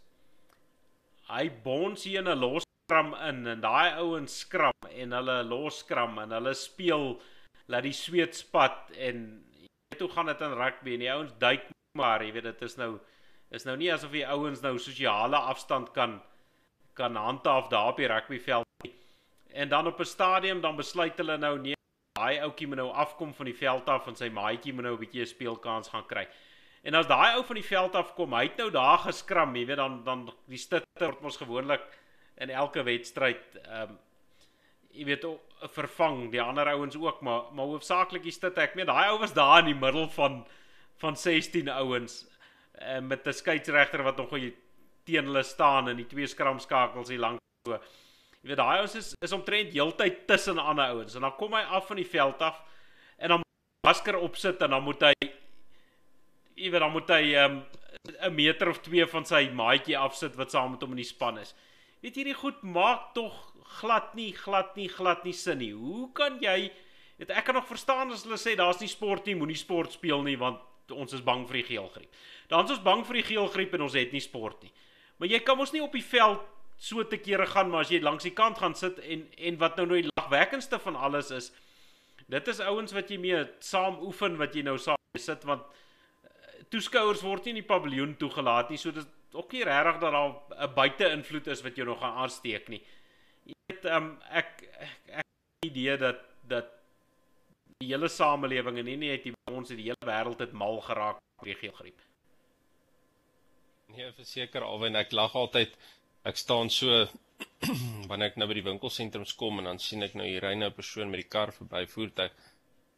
[1.26, 6.30] hy bons hier in 'n loskram in en daai ouens skram en hulle loskram en
[6.30, 7.20] hulle speel
[7.66, 9.42] laat die sweet spat en
[9.90, 11.66] weet hoe gaan dit in rugby en die ouens duik
[11.98, 13.00] maar jy weet dit is nou
[13.50, 16.20] is nou nie asof die ouens nou sosiale afstand kan
[16.96, 18.94] kan handhaaf daar op die rugbyveld nie.
[19.52, 21.75] En dan op 'n stadium dan besluit hulle nou nee
[22.16, 25.02] daai ouetjie moet nou afkom van die veld af en sy maatjie moet nou 'n
[25.04, 26.26] bietjie 'n speelkans gaan kry.
[26.82, 29.66] En as daai ou van die veld af kom, hy het nou daar geskram, jy
[29.66, 31.82] weet dan dan die stitter word mos gewoonlik
[32.36, 33.98] in elke wedstryd ehm um,
[34.96, 35.26] jy weet
[35.74, 38.62] vervang die ander ouens ook, maar maar hoofsaaklik die stitter.
[38.62, 40.46] Ek meen daai ou was daar in die middel van
[40.96, 42.24] van 16 ouens
[42.80, 44.32] uh, met 'n skeieregter wat nog
[45.04, 47.78] teen hulle staan in die twee skramskakels hier lank so.
[48.46, 51.64] Jy weet daai ouens is is omtrent heeltyd tussen ander ouens en dan kom hy
[51.66, 52.60] af van die veld af
[53.18, 53.42] en dan
[53.82, 55.14] masker opsit en dan moet hy
[56.54, 57.64] jy weet dan moet hy ehm um,
[58.28, 61.42] 'n meter of 2 van sy maatjie afsit wat saam met hom in die span
[61.42, 61.56] is.
[62.06, 63.34] Weet hierdie goed maak tog
[63.80, 65.72] glad nie glad nie glad nie sin nie.
[65.74, 66.70] Hoe kan jy
[67.18, 70.22] weet ek kan nog verstaan as hulle sê daar's nie sport nie, moenie sport speel
[70.22, 70.62] nie want
[70.94, 72.14] ons is bang vir die geelgriep.
[72.46, 74.70] Dan is ons bang vir die geelgriep en ons het nie sport nie.
[75.18, 78.00] Maar jy kan mos nie op die veld so te kere gaan maar as jy
[78.00, 81.52] langs die kant gaan sit en en wat nou nou die lagwekkendste van alles is
[82.26, 86.64] dit is ouens wat jy mee saam oefen wat jy nou saam sit want eh,
[86.70, 90.32] toeskouers word nie in die paviljoen toegelaat nie so dit ook nie regtig dat daar
[90.68, 92.82] 'n buite invloed is wat jou nog gaan aansteek nie.
[93.44, 95.26] Jy weet um, ek ek ek
[95.66, 96.66] idee dat dat
[97.78, 101.18] die hele samelewing en nie net die ons het die hele wêreld het mal geraak
[101.42, 102.00] met die geelgriep
[103.86, 105.76] Nee, verseker alwen ek lag altyd
[106.30, 107.06] ek staan so
[108.10, 110.70] wanneer ek nou by die winkelsentrums kom en dan sien ek nou hier ry nou
[110.70, 112.32] 'n persoon met die kar verby voertuig.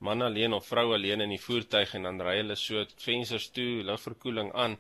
[0.07, 3.83] Man alleen of vrou alleen in die voertuig en dan ry hulle so vensters toe,
[3.89, 4.77] lugverkoeling aan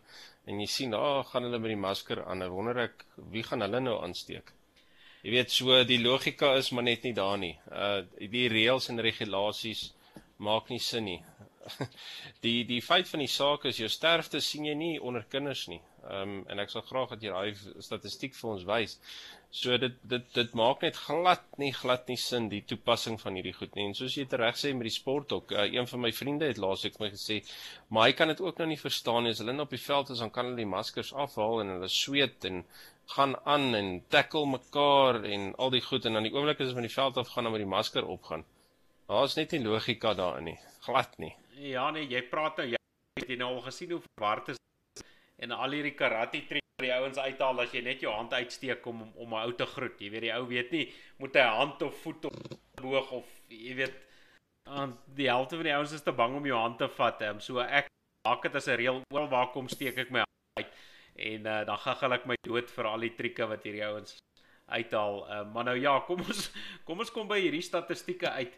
[0.47, 2.45] en jy sien daar oh, gaan hulle met die masker aan.
[2.47, 4.55] Ek wonder ek wie gaan hulle nou aansteek?
[5.25, 7.57] Jy weet so die logika is maar net nie daar nie.
[7.69, 8.01] Uh
[8.37, 9.89] die reëls en regulasies
[10.39, 11.21] maak nie sin nie.
[12.45, 15.81] die die feit van die saak is jou sterfte sien jy nie onder kinders nie.
[16.09, 18.95] Ehm um, en ek sal graag dat jy daai statistiek vir ons wys.
[19.61, 23.53] So dit dit dit maak net glad nie glad nie sin die toepassing van hierdie
[23.57, 23.85] goed nie.
[23.91, 26.61] En soos jy reg sê met die sport ook, uh, een van my vriende het
[26.65, 27.39] laasweek my gesê,
[27.89, 29.35] maar hy kan dit ook nou nie verstaan nie.
[29.37, 32.49] As hulle op die veld is, dan kan hulle die maskers afhaal en hulle sweet
[32.49, 32.63] en
[33.17, 36.81] gaan aan en tackle mekaar en al die goed en dan die oomblik as hulle
[36.81, 38.45] van die veld af gaan dan met die masker opgaan.
[39.09, 40.59] Daar's net nie logika daarin nie.
[40.85, 41.35] Glad nie.
[41.57, 42.81] Ja nee, jy praat nou jy
[43.21, 44.61] het jy nou al gesien hoe verward is
[45.43, 49.01] en al hierdie karate tree die ouens uithaal as jy net jou hand uitsteek om
[49.17, 50.01] om 'n ou te groet.
[50.01, 52.37] Jy weet die ou weet nie moet hy hand of voet of
[52.83, 53.97] boog of jy weet
[54.65, 57.23] aan die helfte van die ouens is te bang om jou hand te vat.
[57.23, 57.89] Um, so ek
[58.29, 60.73] maak dit as 'n reël oral waar kom steek ek my hand uit
[61.17, 64.19] en uh, dan gaggel ek my dood vir al die trieke wat hierdie ouens
[64.69, 65.27] uithaal.
[65.27, 66.51] Uh, maar nou ja, kom ons
[66.87, 68.55] kom ons kom by hierdie statistieke uit.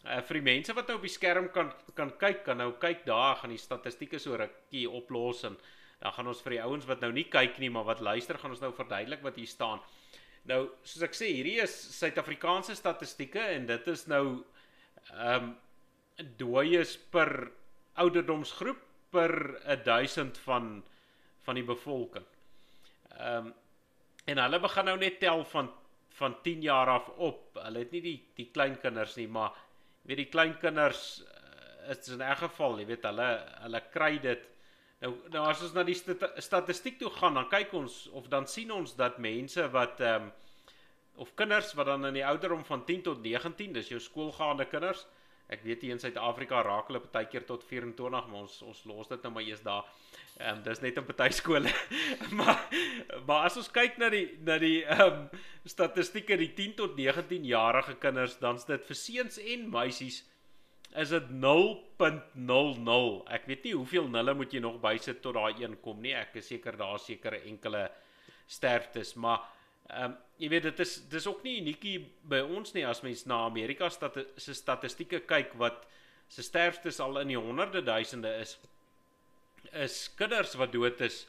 [0.00, 3.02] Uh, vir die mense wat nou op die skerm kan kan kyk, kan nou kyk
[3.04, 5.58] daar gaan die statistieke so rukkie oplos en
[6.00, 8.54] dan gaan ons vir die ouens wat nou nie kyk nie, maar wat luister, gaan
[8.54, 9.82] ons nou verduidelik wat hier staan.
[10.48, 14.24] Nou, soos ek sê, hierdie is Suid-Afrikaanse statistieke en dit is nou
[15.10, 15.58] ehm um,
[16.36, 17.30] dooies per
[18.02, 18.80] ouderdomsgroep
[19.12, 19.32] per
[19.84, 20.82] 1000 van
[21.44, 22.26] van die bevolking.
[23.18, 23.54] Ehm um,
[24.28, 25.70] en hulle begin nou net tel van
[26.18, 27.56] van 10 jaar af op.
[27.56, 29.56] Hulle het nie die die kleinkinders nie, maar
[30.02, 33.30] weet die kleinkinders uh, is in 'n geval, jy weet hulle
[33.66, 34.50] hulle kry dit
[35.00, 38.68] Nou nou as ons na die statistiek toe gaan, dan kyk ons of dan sien
[38.74, 40.32] ons dat mense wat ehm um,
[41.20, 45.02] of kinders wat dan in die ouderdom van 10 tot 19, dis jou skoolgaande kinders.
[45.50, 49.08] Ek weet hier in Suid-Afrika raak hulle baie keer tot 24, maar ons ons los
[49.10, 49.88] dit nou maar eers daar.
[50.38, 51.72] Ehm um, dis net in party skole.
[52.38, 52.60] maar
[53.26, 55.24] maar as ons kyk na die na die ehm um,
[55.66, 60.22] statistieke die 10 tot 19 jarige kinders, dan's dit vir seuns en meisies
[60.98, 63.10] is dit 0.00.
[63.30, 66.14] Ek weet nie hoeveel nulle moet jy nog bysit tot daai 1 kom nie.
[66.18, 67.88] Ek is seker daar seker enkele
[68.46, 69.48] sterftes, maar
[69.90, 71.96] ehm um, jy weet dit is dis ook nie uniekie
[72.32, 74.24] by ons nie as mens na Amerika se stati
[74.56, 75.84] statistieke kyk wat
[76.30, 78.54] se sterftes al in die honderde duisende is.
[79.76, 81.26] Is kinders wat dood is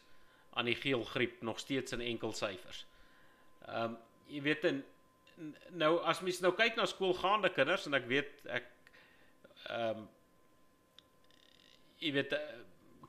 [0.56, 2.86] aan die geelgriep nog steeds in enkel syfers.
[3.68, 4.00] Ehm um,
[4.32, 4.78] jy weet en
[5.76, 8.70] nou as mens nou kyk na skoolgaande kinders en ek weet ek
[9.68, 10.10] ehm um,
[12.02, 12.60] jy weet eh,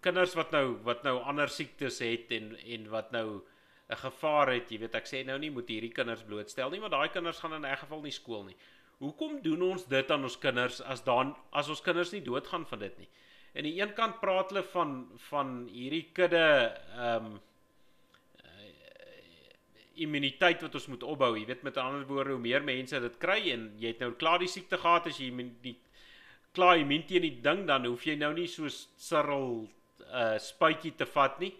[0.04, 3.42] kinders wat nou wat nou ander siektes het en en wat nou
[3.90, 6.90] 'n gevaar het, jy weet ek sê nou nie moet hierdie kinders blootstel nie, maar
[6.90, 8.56] daai kinders gaan in 'n geval nie skool nie.
[8.98, 12.78] Hoekom doen ons dit aan ons kinders as dan as ons kinders nie doodgaan van
[12.78, 13.08] dit nie?
[13.52, 17.40] En aan die een kant praat hulle van van hierdie kudde ehm um,
[19.94, 21.34] immuniteit wat ons moet opbou.
[21.36, 24.40] Jy weet met ander woorde, hoe meer mense dit kry en jy het nou klaar
[24.40, 25.28] die siekte gehad as jy
[25.62, 25.76] die
[26.56, 29.66] klaar immuun teen die ding dan hoef jy nou nie so sirrel
[30.08, 31.52] uh, spuitjie te vat nie.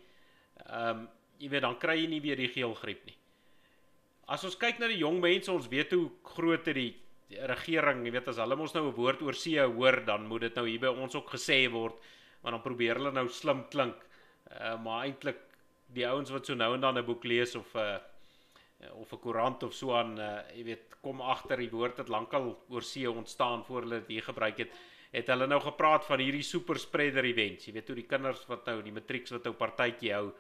[0.68, 1.11] Ehm um,
[1.43, 3.16] jy weet dan kry jy nie weer die geelgriep nie.
[4.30, 6.93] As ons kyk na die jong mense, ons weet hoe groot dit die,
[7.49, 10.55] regering, jy weet as hulle mos nou 'n woord oor see hoor, dan moet dit
[10.55, 11.97] nou hier by ons ook gesê word,
[12.43, 13.97] maar dan probeer hulle nou slim klink.
[14.53, 15.40] Uh, maar eintlik
[15.93, 17.99] die ouens wat so nou en dan 'n boek lees of 'n uh,
[19.01, 22.64] of 'n koerant of so aan uh, jy weet kom agter die woord het lankal
[22.68, 24.70] oor see ontstaan voor hulle dit hier gebruik het
[25.12, 28.66] het hulle nou gepraat van hierdie super spreader events jy weet hoe die kinders wat
[28.66, 30.32] nou die matrieks wat nou partytjie hou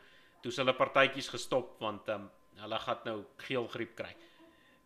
[0.42, 2.28] toe hulle partytjies gestop want um,
[2.62, 4.12] hulle gaan nou geelgriep kry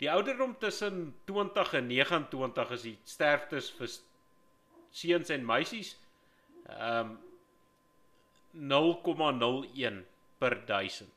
[0.00, 3.94] die ouderdom tussen 20 en 29 is die sterftes vir
[4.96, 5.94] seuns en meisies
[6.66, 7.16] ehm um,
[8.56, 9.98] 0,01
[10.38, 11.08] per 1000.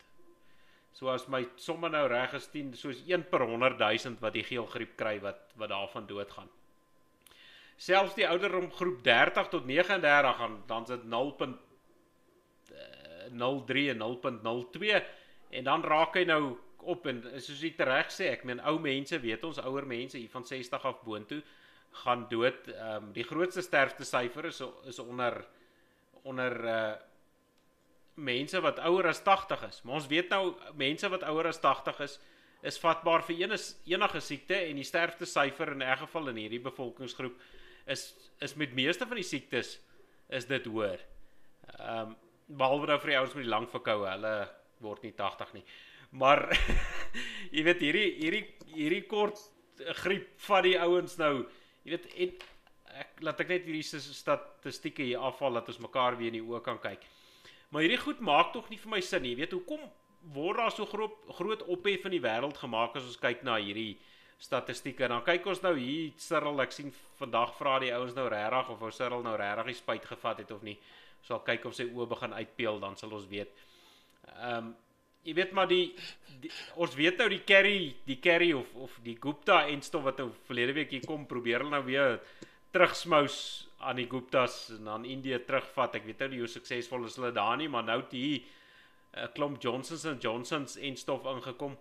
[0.92, 4.44] So as my somme nou reg is 10 soos 1 per 100 000 wat die
[4.44, 6.50] geelgriep kry wat wat daarvan doodgaan.
[7.80, 11.06] Selfs die ouderdom groep 30 tot 39 gaan dan dit
[13.32, 15.02] 0.03 en 0.02
[15.50, 19.18] en dan raak hy nou op en soos jy reg sê, ek meen ou mense,
[19.20, 21.42] weet ons ouer mense hier van 60 af boontoe
[22.04, 22.68] gaan dood.
[22.68, 25.46] Ehm um, die grootste sterfte syfer is is onder
[26.24, 26.96] onder uh
[28.20, 29.82] mense wat ouer as 80 is.
[29.82, 32.20] Maar ons weet nou mense wat ouer as 80 is
[32.62, 36.60] is vatbaar vir enige enige siekte en die sterfte syfer in 'n geval in hierdie
[36.60, 37.36] bevolkingsgroep
[37.88, 39.80] is is met meeste van die siektes
[40.30, 41.00] is dit hoër.
[41.80, 42.16] Ehm um,
[42.50, 44.34] behalwe nou vir die ouens met die lang verkoue, hulle
[44.82, 45.64] word nie 80 nie.
[46.20, 46.48] Maar
[47.56, 49.42] jy weet hierdie hierdie hierdie kort
[50.02, 51.46] griep van die ouens nou
[51.90, 52.34] Jy weet en
[53.00, 56.62] ek laat ek net hierdie statistieke hier afval dat ons mekaar weer in die oë
[56.66, 57.06] kan kyk.
[57.72, 59.34] Maar hierdie goed maak tog nie vir my sin nie.
[59.34, 59.86] Jy weet hoekom
[60.36, 63.96] word daar so groot groot ophef in die wêreld gemaak as ons kyk na hierdie
[64.40, 65.08] statistieke.
[65.08, 68.84] Dan kyk ons nou hier Cyril, ek sien vandag vra die ouens nou regtig of
[68.84, 70.76] ou Cyril nou regtig die spuit gevat het of nie.
[71.22, 73.56] Sal kyk of sy oë begin uitpeel dan sal ons weet.
[74.36, 74.76] Ehm um,
[75.28, 75.92] jy weet maar die,
[76.40, 76.50] die
[76.80, 80.30] ons weet nou die carry die carry of of die Gupta en stof wat nou
[80.48, 82.22] verlede week hier kom probeer hulle nou weer
[82.72, 83.36] terugsmous
[83.80, 86.00] aan die Guptas en dan Indië terugvat.
[86.00, 89.20] Ek weet nou nie hoe suksesvol is hulle daar nie maar nou het hier 'n
[89.20, 91.78] eh, klomp Johnsons en Johnsons en stof ingekom.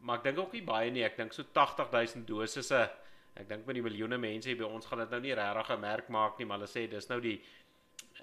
[0.00, 1.04] Maar ek dink ook nie baie nie.
[1.04, 2.90] Ek dink so 80000 dosisse.
[3.36, 5.80] Ek dink met die miljoene mense hier by ons gaan dit nou nie regtig 'n
[5.80, 7.40] merk maak nie maar hulle sê dis nou die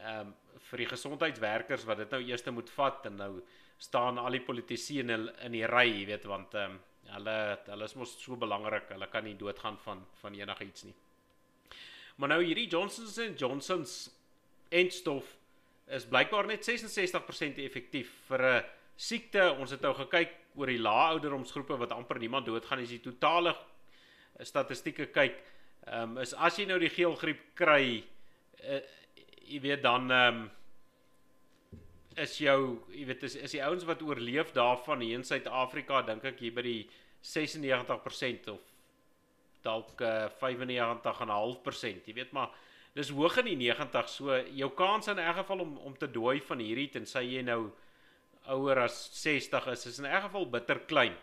[0.02, 0.36] ehm um,
[0.68, 3.32] vir die gesondheidswerkers wat dit nou eers moet vat en nou
[3.78, 6.80] staan al die politici in in die ry, jy weet, want ehm um,
[7.16, 8.90] hulle hulle is mos so belangrik.
[8.92, 10.96] Hulle kan nie doodgaan van van enigiets nie.
[12.18, 14.10] Maar nou hierdie Johnson's and Johnson's
[14.70, 15.36] entstof
[15.88, 18.64] is blykbaar net 66% effektief vir 'n
[18.98, 19.52] siekte.
[19.60, 23.56] Ons het nou gekyk oor die lae ouderdomsgroepe wat amper niemand doodgaan as jy totale
[24.42, 25.38] statistieke kyk.
[25.88, 28.04] Ehm um, is as jy nou die geelgriep kry,
[28.64, 28.82] uh,
[29.48, 30.46] jy weet dan ehm um,
[32.18, 36.24] is jou, jy weet, is is die ouens wat oorleef daarvan hier in Suid-Afrika, dink
[36.26, 36.80] ek hier by die
[37.22, 38.64] 96% of
[39.66, 42.08] dalk uh, 95.5%.
[42.10, 42.56] Jy weet maar
[42.98, 46.42] dis hoog in die 90, so jou kans in 'n geval om om te dooi
[46.42, 47.72] van hierdie tensy jy nou
[48.48, 51.16] ouer as 60 is, is in 'n geval bitter klein.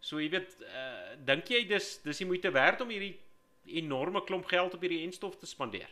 [0.00, 3.18] So jy weet, uh, dink jy dis dis die moeite werd om hierdie
[3.66, 5.90] enorme klomp geld op hierdie enstof te spandeer?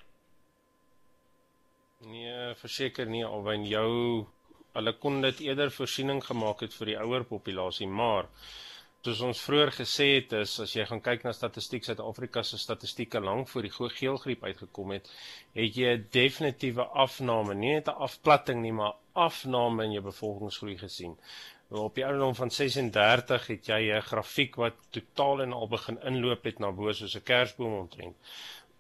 [2.07, 3.87] Nee, verseker nie alwen jou
[4.77, 8.29] hulle kon dit eerder voorsiening gemaak het vir die ouer populasie, maar
[9.07, 13.23] soos ons vroeër gesê het is as jy gaan kyk na statistiek Suid-Afrika se statistieke
[13.25, 15.11] lank voor die geelgriep uitgekom het,
[15.59, 18.95] het jy 'n definitiewe afname, nie net 'n afplatting nie, maar
[19.27, 21.19] afname in jou bevolkingsgroei gesien.
[21.71, 25.99] Nou op die ouderdom van 36 het jy 'n grafiek wat totaal en al begin
[26.13, 28.17] inloop het na bo soos 'n kersboom omtrent.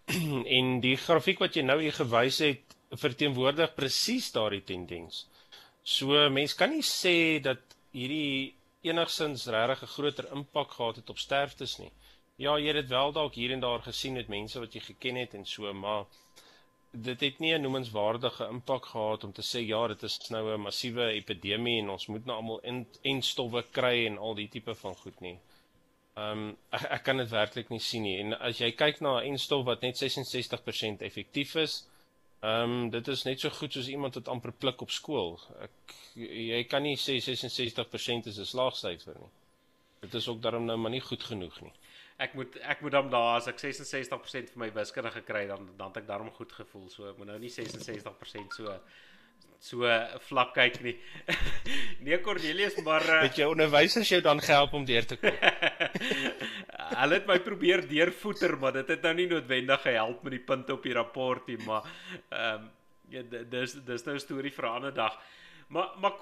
[0.59, 5.27] en die grafiek wat jy nou hier gewys het, verteenwoordig presies daardie tendens.
[5.83, 7.61] So mense kan nie sê dat
[7.93, 11.93] hierdie enigsins regtig 'n groter impak gehad het op sterftes nie.
[12.37, 15.17] Ja, jy het dit wel dalk hier en daar gesien met mense wat jy geken
[15.17, 16.05] het en so, maar
[16.93, 20.61] dit het nie 'n noemenswaardige impak gehad om te sê ja, dit is nou 'n
[20.61, 24.75] massiewe epidemie en ons moet nou almal en en stowwe kry en al die tipe
[24.75, 25.39] van goed nie.
[26.17, 28.19] Ehm um, ek, ek kan dit werklik nie sien nie.
[28.21, 31.87] En as jy kyk na 'n en stof wat net 66% effektief is,
[32.41, 35.41] Ehm um, dit is net so goed soos iemand wat amper pluk op skool.
[35.65, 39.31] Ek jy kan nie sê 66% is 'n slaagsyfer nie.
[40.01, 41.73] Dit is ook daarom nou maar nie goed genoeg nie.
[42.17, 45.89] Ek moet ek moet dan daar as ek 66% vir my wiskunde gekry dan dan
[45.89, 46.89] het ek daarom goed gevoel.
[46.89, 48.79] So ek moet nou nie 66% so
[49.59, 49.91] so
[50.29, 50.97] vlak kyk nie.
[52.07, 55.35] nee Cornelius, maar uh, het jou onderwysers jou dan gehelp om deur te kom?
[56.79, 60.77] Hulle het my probeer deurvoeter, maar dit het nou nie noodwendig gehelp met die punte
[60.77, 61.89] op die rapport nie, maar
[62.29, 62.75] ehm um,
[63.09, 65.19] ja dis dis nou 'n storie vir 'n ander dag.
[65.69, 66.13] Maar maar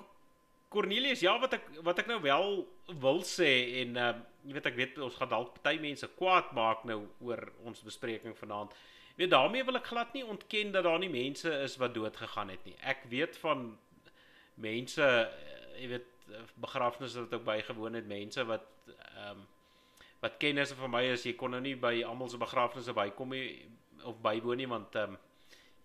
[0.68, 2.68] Cornelius, ja wat ek wat ek nou wel
[3.00, 6.52] wil sê en ehm uh, jy weet ek weet ons gaan dalk party mense kwaad
[6.52, 8.74] maak nou oor ons bespreking vanaand.
[9.16, 12.48] Weet daarmee wil ek glad nie ontken dat daar nie mense is wat dood gegaan
[12.48, 12.76] het nie.
[12.80, 13.78] Ek weet van
[14.54, 16.06] mense, eh, jy weet
[16.60, 19.46] begrafnisse wat ek bygewoon het, mense wat ehm um,
[20.22, 23.48] wat kennisse van my is, jy kon nou nie by almal se begrafnisse bykom nie
[24.04, 25.18] of bywoon nie want ehm um,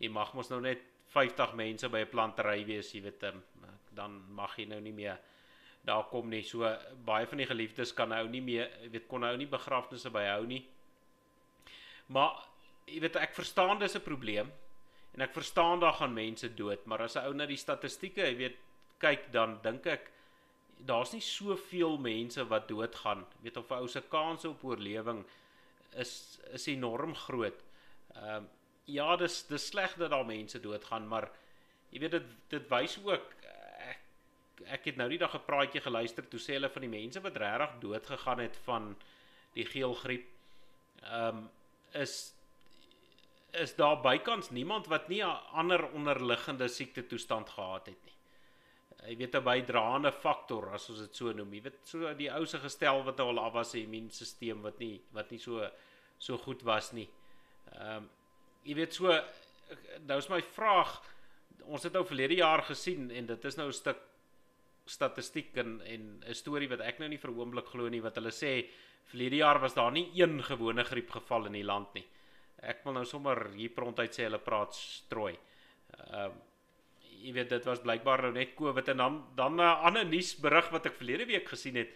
[0.01, 0.81] jy mag mos nou net
[1.13, 3.43] 50 mense by 'n plantery wees, jy weet um,
[3.91, 5.19] dan mag jy nou nie meer
[5.83, 6.43] daar kom nie.
[6.43, 6.63] So
[7.05, 10.65] baie van die geliefdes kan nou nie meer, weet kon nou nie begrafnisse byhou nie.
[12.07, 12.47] Maar
[12.87, 14.51] jy weet ek verstaan dis 'n probleem
[15.11, 18.35] En ek verstaan daar gaan mense dood, maar as 'n ou na die statistieke, jy
[18.35, 18.57] weet,
[18.97, 20.11] kyk dan dink ek
[20.85, 23.25] daar's nie soveel mense wat doodgaan.
[23.37, 25.25] Jy weet of 'n ou se kans op oorlewing
[25.95, 27.63] is is enorm groot.
[28.15, 28.49] Ehm uh,
[28.85, 31.29] ja, dis dis sleg dat daar mense doodgaan, maar
[31.89, 33.35] jy weet dit dit wys ook
[33.91, 33.99] ek
[34.77, 37.37] ek het nou die dag 'n praatjie geluister toe sê hulle van die mense wat
[37.37, 38.95] regtig dood gegaan het van
[39.53, 40.27] die geelgriep.
[41.03, 41.49] Ehm um,
[41.93, 42.33] is
[43.51, 48.13] is daar bykans niemand wat nie 'n ander onderliggende siekte toestand gehad het nie.
[49.07, 51.53] Jy weet 'n bydraende faktor as ons dit so noem.
[51.53, 55.01] Jy weet so die ou se gestel wat al af was, 'n immuunstelsel wat nie
[55.11, 55.69] wat nie so
[56.19, 57.09] so goed was nie.
[57.73, 58.09] Ehm um,
[58.63, 59.07] jy weet so
[60.05, 61.01] nou is my vraag
[61.65, 63.97] ons het nou verlede jaar gesien en dit is nou 'n stuk
[64.85, 68.31] statistiek en en 'n storie wat ek nou nie vir oomblik glo nie wat hulle
[68.31, 68.69] sê
[69.05, 72.05] verlede jaar was daar nie een gewone griepgeval in die land nie.
[72.61, 75.37] Ek wil nou sommer hier prontuit sê hulle praat strooi.
[75.97, 76.31] Ehm uh,
[77.21, 80.69] jy weet dit was blykbaar nou net COVID en dan dan 'n uh, ander nuusberig
[80.71, 81.93] wat ek verlede week gesien het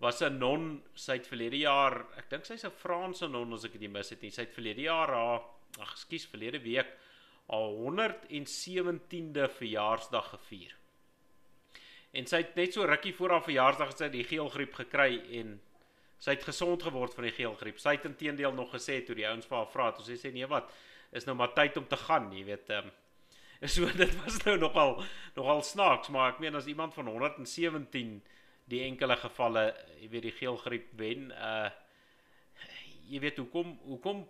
[0.00, 3.72] was 'n non sy het verlede jaar, ek dink sy's 'n Franse non as ek
[3.72, 4.30] dit nie mis het nie.
[4.30, 5.42] Sy het verlede jaar haar
[5.78, 6.86] ag ekskuus verlede week
[7.46, 10.74] al 117de verjaarsdag gevier.
[12.12, 15.60] En sy het net so rukkie voor haar verjaarsdag gesê die geelgriep gekry en
[16.18, 17.78] sy het gesond geword van die geelgriep.
[17.78, 20.46] Sy het intedeel nog gesê toe die ouens vir haar vra, toe sy sê nee
[20.46, 20.72] wat,
[21.12, 22.98] is nou maar tyd om te gaan, jy weet, ehm um,
[23.74, 25.02] so dit was nou nogal
[25.36, 28.20] nogal snaaks, maar ek meen as iemand van 117
[28.70, 29.64] die enkele gevalle,
[30.00, 31.70] jy weet die geelgriep wen, uh
[33.10, 34.20] jy weet hoekom hoekom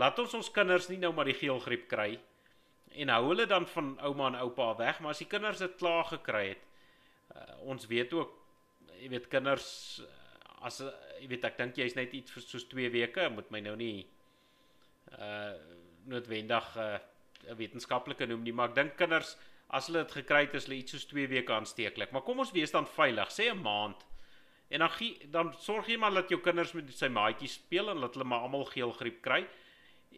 [0.00, 2.14] laat ons ons kinders nie nou maar die geelgriep kry
[2.96, 6.06] en hou hulle dan van ouma en oupa weg, maar as die kinders dit klaar
[6.08, 6.62] gekry het,
[7.34, 8.32] uh, ons weet ook
[9.02, 9.68] jy weet kinders
[10.64, 10.80] as
[11.20, 14.08] jy weet ek dink jy's net iets vir soos 2 weke, moet my nou nie
[15.12, 15.52] uh
[16.08, 16.96] noodwendig uh,
[17.56, 19.36] wetenskaplike noem nie, maar ek dink kinders
[19.68, 22.12] as hulle dit gekry het, is hulle iets soos 2 weke aansteeklik.
[22.12, 24.06] Maar kom ons wees dan veilig, sê 'n maand.
[24.70, 28.00] En dan gie, dan sorg jy maar dat jou kinders met sy maatjies speel en
[28.00, 29.46] dat hulle maar almal geelgriep kry.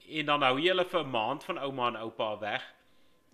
[0.08, 2.62] En dan hou jy hulle vir 'n maand van ouma en oupa weg.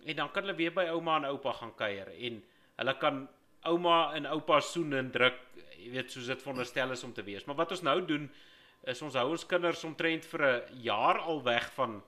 [0.05, 2.07] En dan kan hulle weer by ouma en oupa gaan kuier.
[2.07, 2.43] En
[2.75, 3.27] hulle kan
[3.61, 5.39] ouma en oupa soen en druk
[5.77, 7.45] jy weet soos dit veronderstel is om te wees.
[7.45, 8.29] Maar wat ons nou doen
[8.83, 12.03] is ons hou ons kinders omtrent vir 'n jaar al weg van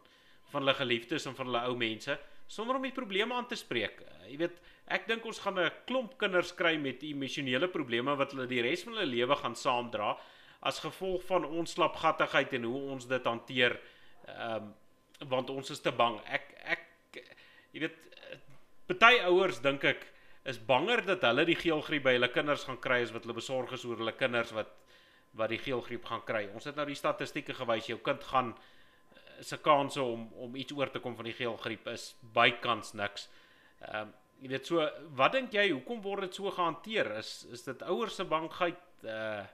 [0.51, 4.01] van hulle geliefdes en van hulle ou mense sonder om die probleme aan te spreek
[4.27, 8.47] jy weet ek dink ons gaan 'n klomp kinders kry met emosionele probleme wat hulle
[8.47, 10.17] die res van hulle lewe gaan saamdra
[10.61, 13.79] as gevolg van ons slapgattigheid en hoe ons dit hanteer
[14.37, 14.75] Ehm um,
[15.27, 16.15] want ons is te bang.
[16.31, 17.17] Ek ek
[17.75, 17.97] jy weet
[18.87, 20.05] party ouers dink ek
[20.47, 23.73] is banger dat hulle die geelgriep by hulle kinders gaan kry as wat hulle besorg
[23.75, 24.71] is oor hulle kinders wat
[25.39, 26.45] wat die geelgriep gaan kry.
[26.55, 28.61] Ons het nou die statistieke gewys jou kind gaan eh,
[29.41, 33.29] se kanse om om iets oor te kom van die geelgriep is bykans niks.
[33.81, 34.83] Ehm um, jy weet so
[35.19, 37.11] wat dink jy hoekom word dit so gehanteer?
[37.19, 39.45] Is is dit ouers se bangheid uh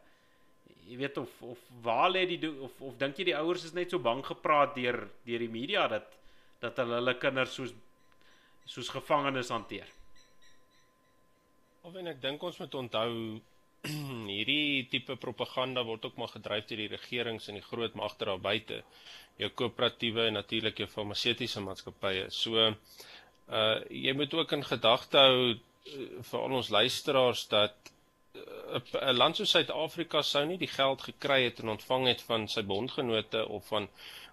[0.86, 3.90] jy weet of of waar lê die of of dink jy die ouers is net
[3.90, 6.14] so bang gepraat deur deur die media dat
[6.62, 7.74] dat hulle hulle kinders soos
[8.66, 9.90] soos gevangenes hanteer.
[11.86, 13.12] Of en ek dink ons moet onthou
[14.36, 18.42] hierdie tipe propaganda word ook maar gedryf deur die regerings en die groot magte daar
[18.42, 18.82] buite.
[19.42, 22.30] Jou koöperatiewe en natuurlik jou farmaseutiese maatskappye.
[22.32, 25.58] So uh jy moet ook in gedagte hou uh,
[26.30, 27.92] vir al ons luisteraars dat
[28.36, 32.64] 'n land soos Suid-Afrika sou nie die geld gekry het en ontvang het van sy
[32.72, 33.88] bondgenote of van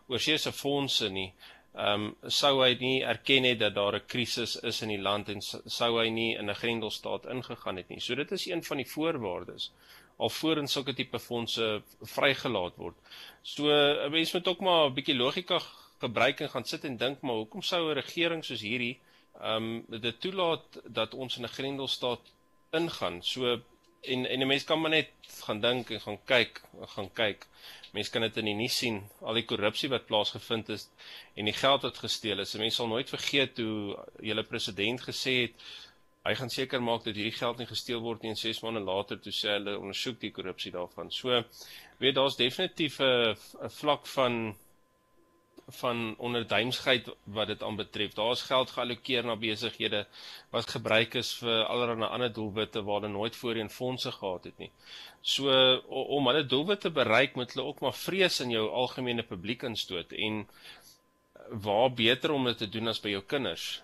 [0.09, 1.29] oorseese fondse nie.
[1.75, 5.29] Ehm um, sou hy nie erken het dat daar 'n krisis is in die land
[5.29, 8.01] en sou hy nie in 'n grendelstaat ingegaan het nie.
[8.01, 9.71] So dit is een van die voorwaardes
[10.17, 11.83] alvorens sulke tipe fondse
[12.15, 12.97] vrygelaat word.
[13.43, 15.59] So 'n mens moet ook maar 'n bietjie logika
[16.01, 19.01] gebruik en gaan sit en dink maar hoekom sou 'n regering soos hierdie
[19.41, 22.33] ehm um, dit toelaat dat ons in 'n grendelstaat
[22.71, 23.23] ingaan?
[23.23, 23.61] So
[24.03, 25.11] en en 'n mens kan maar net
[25.47, 26.63] gaan dink en gaan kyk,
[26.95, 27.47] gaan kyk.
[27.93, 30.89] Mense kan dit in die nuus sien, al die korrupsie wat plaasgevind het
[31.35, 32.55] en die geld wat gesteel is.
[32.55, 35.53] Mense sal nooit vergeet hoe julle president gesê het
[36.23, 39.19] hy gaan seker maak dat hierdie geld nie gesteel word nie en 6 maande later
[39.21, 41.11] toe sê hulle ondersoek die korrupsie daarvan.
[41.11, 41.43] So
[41.99, 44.57] weet daar's definitief 'n 'n vlak van
[45.69, 48.15] van onderduimsheid wat dit aanbetref.
[48.15, 50.07] Daar is geld geallokeer na besighede
[50.51, 54.71] wat gebruik is vir allerlei ander doelwitte waar hulle nooit voorheen fondse gehad het nie.
[55.21, 55.53] So
[55.89, 60.47] om hulle doelwitte bereik moet hulle ook maar vrees in jou algemene publiek instoot en
[61.51, 63.83] waar beter om dit te doen as by jou kinders.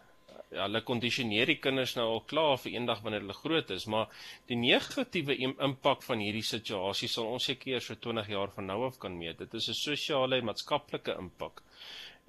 [0.48, 4.08] Ja, hulle kondisioneer die kinders nou al klaar vir eendag wanneer hulle groot is, maar
[4.48, 8.78] die negatiewe impak van hierdie situasie sal ons seker eers vir 20 jaar van nou
[8.86, 9.42] af kan meet.
[9.44, 11.62] Dit is 'n sosiale en maatskaplike impak.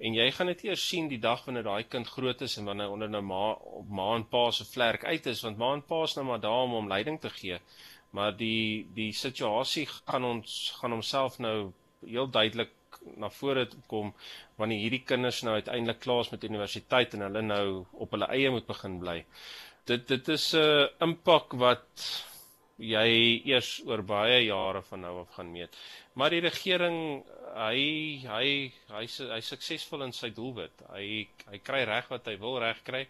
[0.00, 2.92] En jy gaan dit eers sien die dag wanneer daai kind groot is en wanneer
[2.94, 3.42] onder nou ma
[3.80, 6.40] op ma en pa se vlerk uit is want ma en pa is nou maar
[6.40, 7.58] daar om hom leiding te gee.
[8.16, 11.56] Maar die die situasie gaan ons gaan homself nou
[12.06, 12.72] heel duidelik
[13.20, 14.14] na vore kom
[14.60, 18.50] wanneer hierdie kinders nou uiteindelik klaar is met universiteit en hulle nou op hulle eie
[18.56, 19.18] moet begin bly.
[19.84, 22.08] Dit dit is 'n uh, impak wat
[22.80, 25.76] jy eers oor baie jare van nou af gaan meet.
[26.18, 27.00] Maar die regering
[27.54, 27.80] hy
[28.24, 28.46] hy
[28.90, 29.02] hy
[29.32, 30.84] hy suksesvol in sy doelwit.
[30.92, 33.04] Hy hy kry reg wat hy wil reg kry.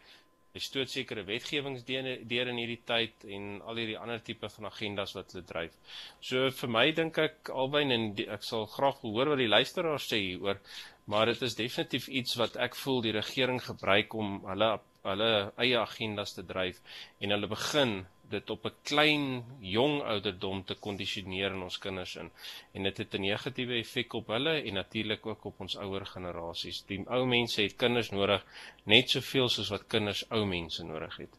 [0.51, 5.15] Hy stoot sekere wetgewings deur in hierdie tyd en al hierdie ander tipe van agendas
[5.15, 5.77] wat hulle dryf.
[6.21, 10.09] So vir my dink ek albei en die, ek sal graag hoor wat die luisteraars
[10.11, 10.59] sê hieroor,
[11.07, 14.73] maar dit is definitief iets wat ek voel die regering gebruik om hulle
[15.07, 15.31] hulle
[15.65, 16.81] eie agendas te dryf
[17.25, 17.95] en hulle begin
[18.31, 22.31] dit op 'n klein jong ouderdom te kondisioneer in ons kinders in
[22.73, 26.83] en dit het 'n negatiewe effek op hulle en natuurlik ook op ons ouer generasies.
[26.87, 28.45] Die ou mense het kinders nodig
[28.85, 31.39] net soveel soos wat kinders ou mense nodig het.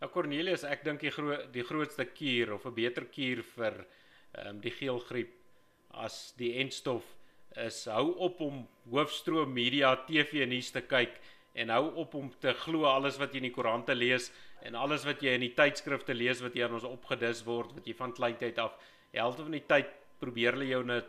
[0.00, 3.86] Ja Cornelius, ek dink die groot die grootste kuur of 'n beter kuur vir
[4.32, 5.32] ehm um, die geelgriep
[5.90, 7.04] as die entstof
[7.56, 11.18] is hou op om hoofstroom media TV nuus te kyk
[11.54, 14.30] en hou op om te glo alles wat jy in die koerante lees
[14.62, 17.86] en alles wat jy in die tydskrifte lees wat jy aan ons opgedis word wat
[17.86, 18.76] jy van kleintyd af
[19.12, 19.90] helfte van die tyd
[20.20, 21.02] probeer hulle jou in 'n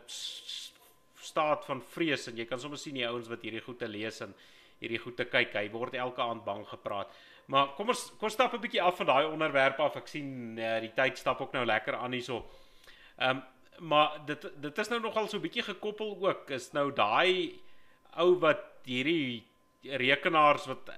[1.22, 4.20] staat van vrees en jy kan sommer sien die ouens wat hierdie goed te lees
[4.20, 4.34] en
[4.82, 5.54] hierdie goed te kyk.
[5.54, 7.12] Hy word elke aand bang gepraat.
[7.52, 9.96] Maar kom ons kom stap 'n bietjie af van daai onderwerp af.
[9.96, 12.44] Ek sien uh, die tyd stap ook nou lekker aan hierso.
[13.18, 13.42] Ehm um,
[13.78, 16.50] maar dit dit is nou nogal so 'n bietjie gekoppel ook.
[16.50, 17.60] Is nou daai
[18.16, 19.46] ou wat hierdie
[19.82, 20.90] rekenaars wat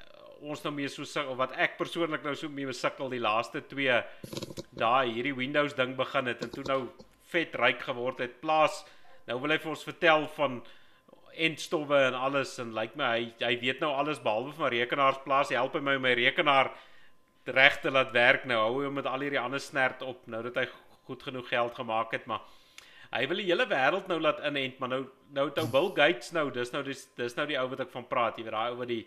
[0.45, 3.99] ons nou mee so sukkel wat ek persoonlik nou so mee sukkel die laaste 2
[4.76, 6.80] daai hierdie Windows ding begin het en toe nou
[7.32, 8.40] vet ryk geword het.
[8.42, 8.82] Plaas
[9.28, 10.62] nou wil hy vir ons vertel van
[11.34, 15.22] entstowwe en alles en lyk like my hy hy weet nou alles behalwe van rekenaars
[15.24, 15.51] plaas.
[15.51, 16.70] Hy help my om my rekenaar
[17.45, 18.61] reg te laat werk nou.
[18.61, 20.68] Hou hom met al hierdie ander snert op nou dat hy
[21.05, 22.45] goed genoeg geld gemaak het, maar
[23.14, 25.03] hy wil die hele wêreld nou laat inent, maar nou
[25.34, 27.92] nou het ou Bill Gates nou, dis nou dis dis nou die ou wat ek
[27.92, 29.05] van praat, jy weet daai ou wat die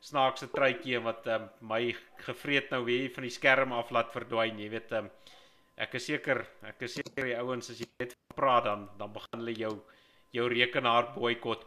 [0.00, 1.82] snaakse truitjie wat um, my
[2.26, 5.10] gevreet nou weer van die skerm af laat verdwyn, jy weet um,
[5.78, 9.42] ek is seker ek is seker die ouens as jy net praat dan dan begin
[9.42, 9.74] hulle jou
[10.36, 11.64] jou rekenaar boikot.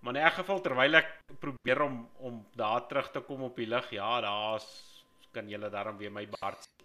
[0.00, 1.08] Maar in 'n geval terwyl ek
[1.40, 4.66] probeer om om daar terug te kom op die lig, ja, daar's
[5.32, 6.78] kan julle daarom weer my baard sien.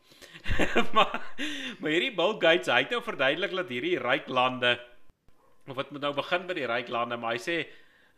[0.95, 1.21] maar
[1.79, 4.79] maar hierdie Bill Gates, hy het nou verduidelik dat hierdie ryk lande
[5.67, 7.57] of wat moet nou begin by die ryk lande, maar hy sê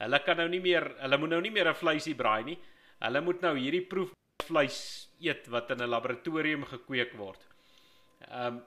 [0.04, 2.58] Hulle kan nou nie meer, hulle moet nou nie meer 'n vleisie braai nie.
[3.00, 7.41] Hulle moet nou hierdie proefvleis eet wat in 'n laboratorium gekweek word.
[8.30, 8.64] Ehm um,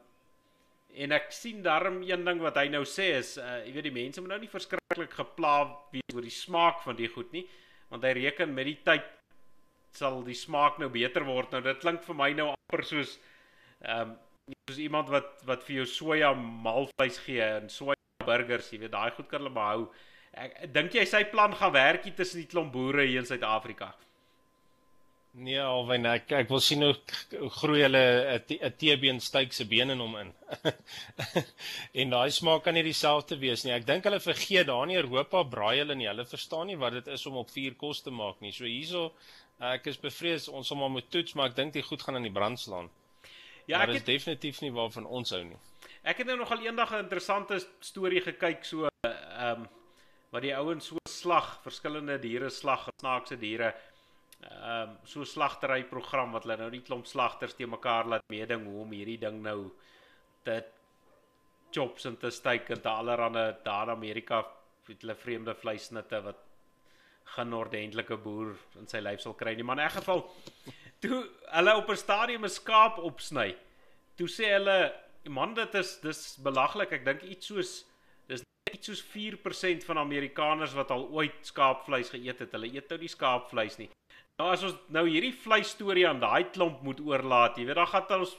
[0.99, 3.93] en ek sien daarom een ding wat hy nou sê is, uh, jy weet die
[3.93, 7.45] mense moet nou nie verskriklik gepla wees oor die smaak van die goed nie,
[7.91, 9.05] want hy reken met die tyd
[9.93, 11.53] sal die smaak nou beter word.
[11.53, 13.19] Nou dit klink vir my nou amper soos
[13.85, 14.17] ehm um,
[14.69, 19.11] soos iemand wat wat vir jou soja malvleis gee en soja burgers, jy weet daai
[19.17, 19.89] goed kan hulle behou.
[20.39, 23.95] Ek dink jy sy plan gaan werk hier tussen die klomp boere hier in Suid-Afrika?
[25.39, 26.95] Nee, alwen ek ek wil sien hoe
[27.61, 28.03] groei hulle
[28.39, 30.33] 'n T-been steak se been in hom in.
[32.01, 33.75] en daai smaak kan nie dieselfde wees nie.
[33.77, 36.09] Ek dink hulle vergeet daar in Europa braai hulle nie.
[36.11, 38.53] Hulle verstaan nie wat dit is om op vuur kos te maak nie.
[38.53, 39.13] So hierso
[39.61, 42.27] ek is bevrees ons sal maar moet toets, maar ek dink die goed gaan aan
[42.27, 42.91] die brand slaan.
[43.67, 45.59] Ja, ek het definitief nie waarvan ons hou nie.
[46.03, 49.69] Ek het nou nogal eendag 'n interessante storie gekyk so ehm um,
[50.31, 53.73] wat die ouens so slag, verskillende diere slag, snaakse diere.
[54.39, 58.67] Ehm um, so slagtery program wat hulle nou die klomp slagters te mekaar laat meeding
[58.69, 59.73] hoe om hierdie ding nou
[60.47, 60.61] te
[61.75, 64.45] chops en te steak en te allerhande daar in Amerika
[64.87, 66.45] het hulle vreemde vleisnitte wat
[67.35, 70.23] gaan ordentlike boer in sy lyf sal kry nie maar in 'n geval
[71.03, 71.19] toe
[71.57, 73.57] hulle op 'n stadium 'n skaap opsny
[74.17, 74.95] toe sê hulle
[75.29, 77.85] man dit is dis belaglik ek dink iets soos
[78.73, 82.53] iets soos 4% van Amerikaners wat al ooit skaapvleis geëet het.
[82.53, 83.89] Hulle eet nou nie skaapvleis nie.
[84.39, 87.91] Nou as ons nou hierdie vleis storie aan daai klomp moet oorlaat, jy weet dan
[87.91, 88.37] gaan ons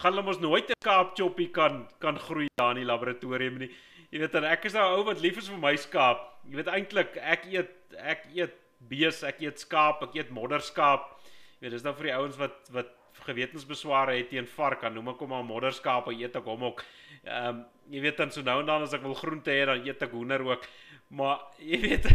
[0.00, 3.70] gaan hulle mos nooit 'n skaapchoppie kan kan groei daar in die laboratorium nie.
[4.10, 6.40] Jy weet dan ek is nou ou wat lief is vir my skaap.
[6.48, 8.54] Jy weet eintlik ek eet ek eet
[8.88, 11.20] bees, ek eet skaap, ek eet modderskaap.
[11.60, 15.12] Jy weet dis nou vir die ouens wat wat gewetensbesware het teen vark, dan noem
[15.12, 16.84] ek hom maar modderskaap, eet ek hom ook.
[17.24, 19.84] Ehm um, jy weet dan so nou en dan as ek wil groente hê dan
[19.84, 20.66] eet ek hoender ook.
[21.12, 22.08] Maar jy weet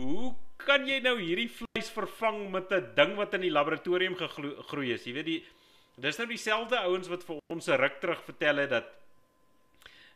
[0.00, 4.92] hoe kan jy nou hierdie vleis vervang met 'n ding wat in die laboratorium gegroei
[4.92, 5.06] is?
[5.06, 5.42] Jy weet die
[5.96, 8.86] dis nou dieselfde ouens wat vir ons 'n ruk terug vertel het dat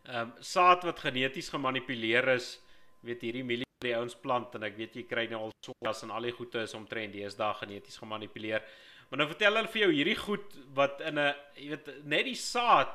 [0.04, 2.60] ehm um, saad wat geneties gemanipuleer is,
[3.02, 6.22] weet hierdie die ouens plant en ek weet jy kry nou al sojas en al
[6.22, 8.62] die goede is omtrent deesdae geneties gemanipuleer.
[9.08, 12.34] Maar nou vertel hulle vir jou hierdie goed wat in 'n jy weet net die
[12.34, 12.92] saad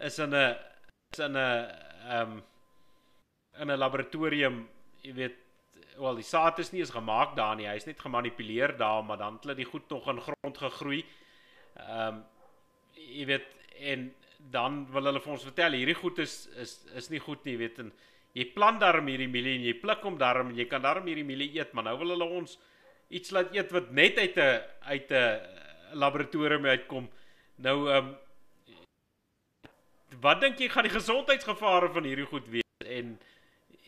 [0.00, 0.56] is in 'n
[1.16, 2.42] in 'n ehm um,
[3.60, 4.68] in 'n laboratorium,
[5.02, 5.36] jy weet,
[5.98, 9.34] wel die saad is nie eens gemaak daar nie, hy's net gemanipuleer daar, maar dan
[9.34, 11.04] het hulle die goed nog in grond gegroei.
[11.76, 12.24] Ehm um,
[12.94, 13.46] jy weet
[13.80, 14.14] en
[14.50, 17.58] dan wil hulle vir ons vertel hierdie goed is is is nie goed nie, jy
[17.58, 17.92] weet en
[18.34, 21.58] jy plant darm hierdie mielie en jy pluk hom darm, jy kan darm hierdie mielie
[21.58, 22.58] eet, maar nou wil hulle ons
[23.08, 25.40] iets laat eet wat net uit 'n uit 'n
[25.94, 27.08] laboratorium uitkom.
[27.56, 28.16] Nou ehm um,
[30.22, 33.18] wat dink jy gaan die gesondheidsgevare van hierdie goed wees en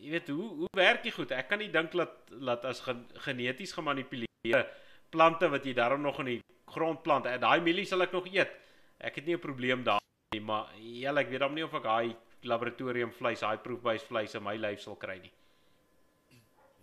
[0.01, 1.31] jy weet hoe hoe werk dit goed?
[1.31, 4.63] Ek kan nie dink dat dat as gen, geneties gemanipuleerde
[5.11, 6.39] plante wat jy daarom nog in die
[6.71, 8.51] grond plant, eh, daai mielie sal ek nog eet.
[8.99, 12.15] Ek het nie 'n probleem daarmee, maar ja, ek weet dan nie of ek daai
[12.43, 15.31] laboratorium vleis, daai proefbuis vleis in my lyf sal kry nie.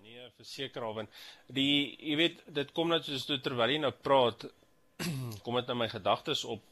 [0.03, 1.09] Nee, verseker alwen.
[1.47, 4.45] Die jy weet, dit kom net soos terwyl jy nou praat,
[5.45, 6.62] kom dit in my gedagtes op.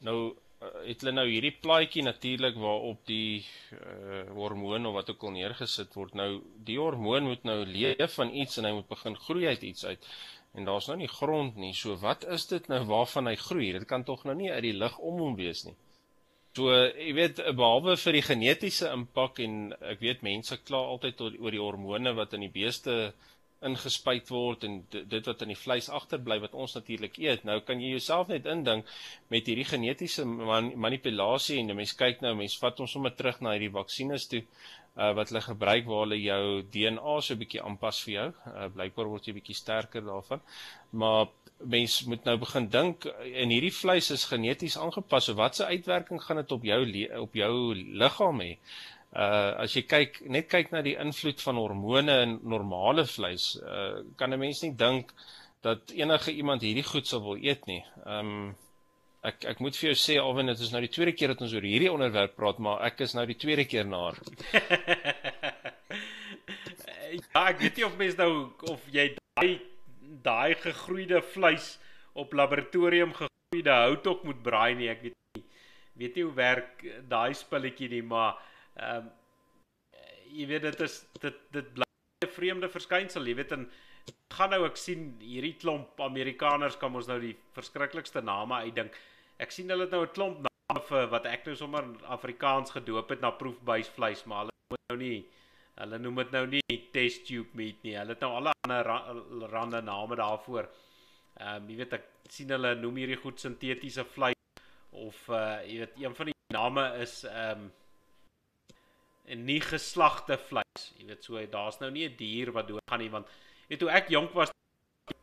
[0.00, 5.36] Nou het hulle nou hierdie plaatjie natuurlik waarop die uh, hormoon of wat ook al
[5.38, 6.16] neergesit word.
[6.18, 6.28] Nou
[6.68, 10.10] die hormoon moet nou leef van iets en hy moet begin groei uit iets uit.
[10.58, 11.72] En daar's nou nie grond nie.
[11.78, 13.70] So wat is dit nou waarvan hy groei?
[13.78, 15.76] Dit kan tog nou nie uit die lug om hom wees nie.
[16.58, 19.58] So jy weet behalwe vir die genetiese impak en
[19.94, 23.14] ek weet mense kla altyd oor die hormone wat in die beeste
[23.66, 27.44] ingespuit word en dit wat in die vleis agterbly wat ons natuurlik eet.
[27.44, 28.88] Nou kan jy jouself net indink
[29.32, 33.52] met hierdie genetiese man, manipulasie en mense kyk nou, mense vat ons sommer terug na
[33.56, 34.40] hierdie vaksines toe
[34.96, 38.28] uh, wat hulle gebruik waar hulle jou DNA so 'n bietjie aanpas vir jou.
[38.46, 40.40] Uh, Blykbaar word jy bietjie sterker daarvan.
[40.90, 41.28] Maar
[41.60, 45.24] mens moet nou begin dink en hierdie vleis is geneties aangepas.
[45.24, 46.80] So watse uitwerking gaan dit op jou
[47.20, 48.56] op jou liggaam hê?
[49.10, 54.02] Uh as jy kyk net kyk na die invloed van hormone in normale vleis, uh
[54.16, 55.10] kan 'n mens nie dink
[55.62, 57.84] dat enige iemand hierdie goed sou wil eet nie.
[58.06, 58.54] Um
[59.26, 61.52] ek ek moet vir jou sê alwen dit is nou die tweede keer dat ons
[61.52, 64.12] oor hierdie onderwerp praat, maar ek is nou die tweede keer na.
[67.34, 69.60] ja, ek weet nie of mens nou of jy daai
[70.22, 71.78] daai gegroeide vleis
[72.14, 74.88] op laboratorium gegroeide houtok moet braai nie.
[74.88, 75.44] Ek weet nie
[76.00, 78.38] weet nie hoe werk daai spulletjie nie, maar
[78.80, 79.10] Ehm um,
[80.30, 81.86] jy weet dit is dit dit bly
[82.24, 83.64] 'n vreemde verskynsel, jy weet en
[84.36, 88.94] gaan nou ek sien hierdie klomp Amerikaners kom ons nou die verskriklikste name uitdink.
[89.38, 91.84] Ek sien hulle het nou 'n klomp name vir wat ek nou sommer
[92.16, 95.26] Afrikaans gedoop het na proefbuisvleis, maar hulle moet nou nie
[95.80, 97.96] hulle noem dit nou nie test tube meat nie.
[97.96, 98.84] Hulle het nou alle ander
[99.50, 100.68] rande name daarvoor.
[101.40, 104.36] Ehm um, jy weet ek sien hulle noem hierdie goed sintetiese vleis
[104.90, 107.70] of uh jy weet een van die name is ehm um,
[109.30, 110.86] en nie geslagte vleis.
[110.98, 113.26] Jy weet so daar's nou nie 'n dier wat doodgaan nie want
[113.68, 114.50] weet hoe ek jonk was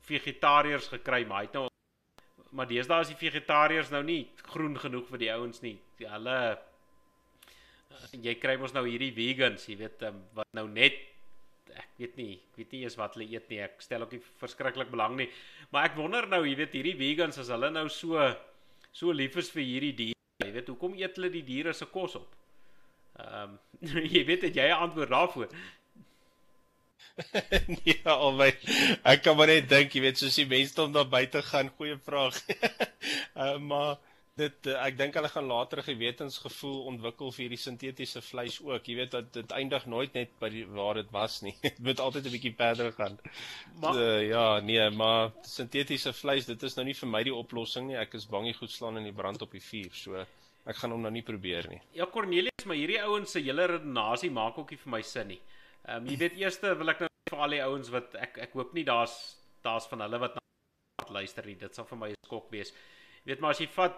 [0.08, 1.68] vegetariërs gekry maar hy het nou
[2.52, 5.78] maar deesdae is die vegetariërs nou nie groen genoeg vir die ouens nie.
[6.00, 6.40] Hulle
[8.24, 10.98] jy kry mos nou hierdie vegans, jy weet um, wat nou net
[11.78, 13.60] ek weet nie, ek weet nie eens wat hulle eet nie.
[13.62, 15.28] Ek stel ook nie verskriklik belang nie.
[15.74, 18.22] Maar ek wonder nou, jy weet hierdie vegans as hulle nou so
[18.96, 22.16] so lief is vir hierdie diere, jy weet hoekom eet hulle die diere se kos
[22.18, 22.34] op?
[23.18, 23.60] Ehm um,
[24.14, 25.50] jy weet dat jy 'n antwoord daarvoor.
[27.84, 28.52] nee, albei.
[29.04, 31.98] Ek kan maar net dink, jy weet, soos die mense om daar buite gaan, goeie
[32.06, 32.38] vraag.
[33.34, 33.98] uh, maar
[34.38, 38.86] dit uh, ek dink hulle gaan later 'n gewetensgevoel ontwikkel vir hierdie sintetiese vleis ook.
[38.86, 41.56] Jy weet dat dit eindig nooit net by die, waar dit was nie.
[41.66, 43.18] Dit moet altyd 'n bietjie verder gaan.
[43.82, 47.90] Maar uh, ja, nee, maar sintetiese vleis, dit is nou nie vir my die oplossing
[47.90, 47.98] nie.
[47.98, 49.94] Ek is bang jy goed slaan in die brand op die vuur.
[49.94, 50.26] So
[50.68, 51.80] ek gaan hom nou nie probeer nie.
[51.96, 55.40] Ja Cornelius, maar hierdie ouens se hele redenasie maak ook nie vir my sin nie.
[55.88, 58.58] Ehm um, jy weet eerste wil ek nou vir al die ouens wat ek ek
[58.60, 59.16] hoop nie daar's
[59.64, 61.56] daar's van hulle wat na luister nie.
[61.56, 62.74] Dit sal vir my 'n skok wees.
[63.24, 63.98] Jy weet maar as jy vat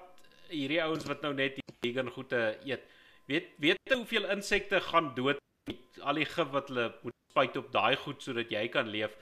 [0.49, 2.85] hierdie ouens wat nou net vegan goede eet,
[3.27, 5.37] weet weet jy hoeveel insekte gaan dood
[5.69, 9.15] met al die gif wat hulle moet spuit op daai goed sodat jy kan leef?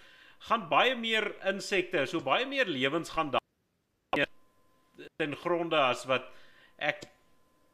[0.47, 3.41] Gaan baie meer insekte, so baie meer lewens gaan daar
[5.17, 6.29] ten gronde as wat
[6.77, 7.05] ek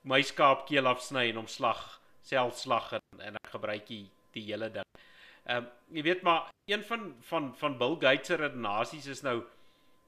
[0.04, 1.82] my skaap keel afsny en hom slag
[2.24, 4.90] self slag en, en ek gebruik die, die hele ding.
[5.44, 9.42] Ehm um, jy weet maar een van van van Bill Gates se redenasies is nou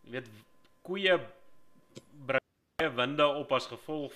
[0.05, 0.29] jy weet
[0.87, 1.17] koeie
[2.29, 4.13] baie winde op as gevolg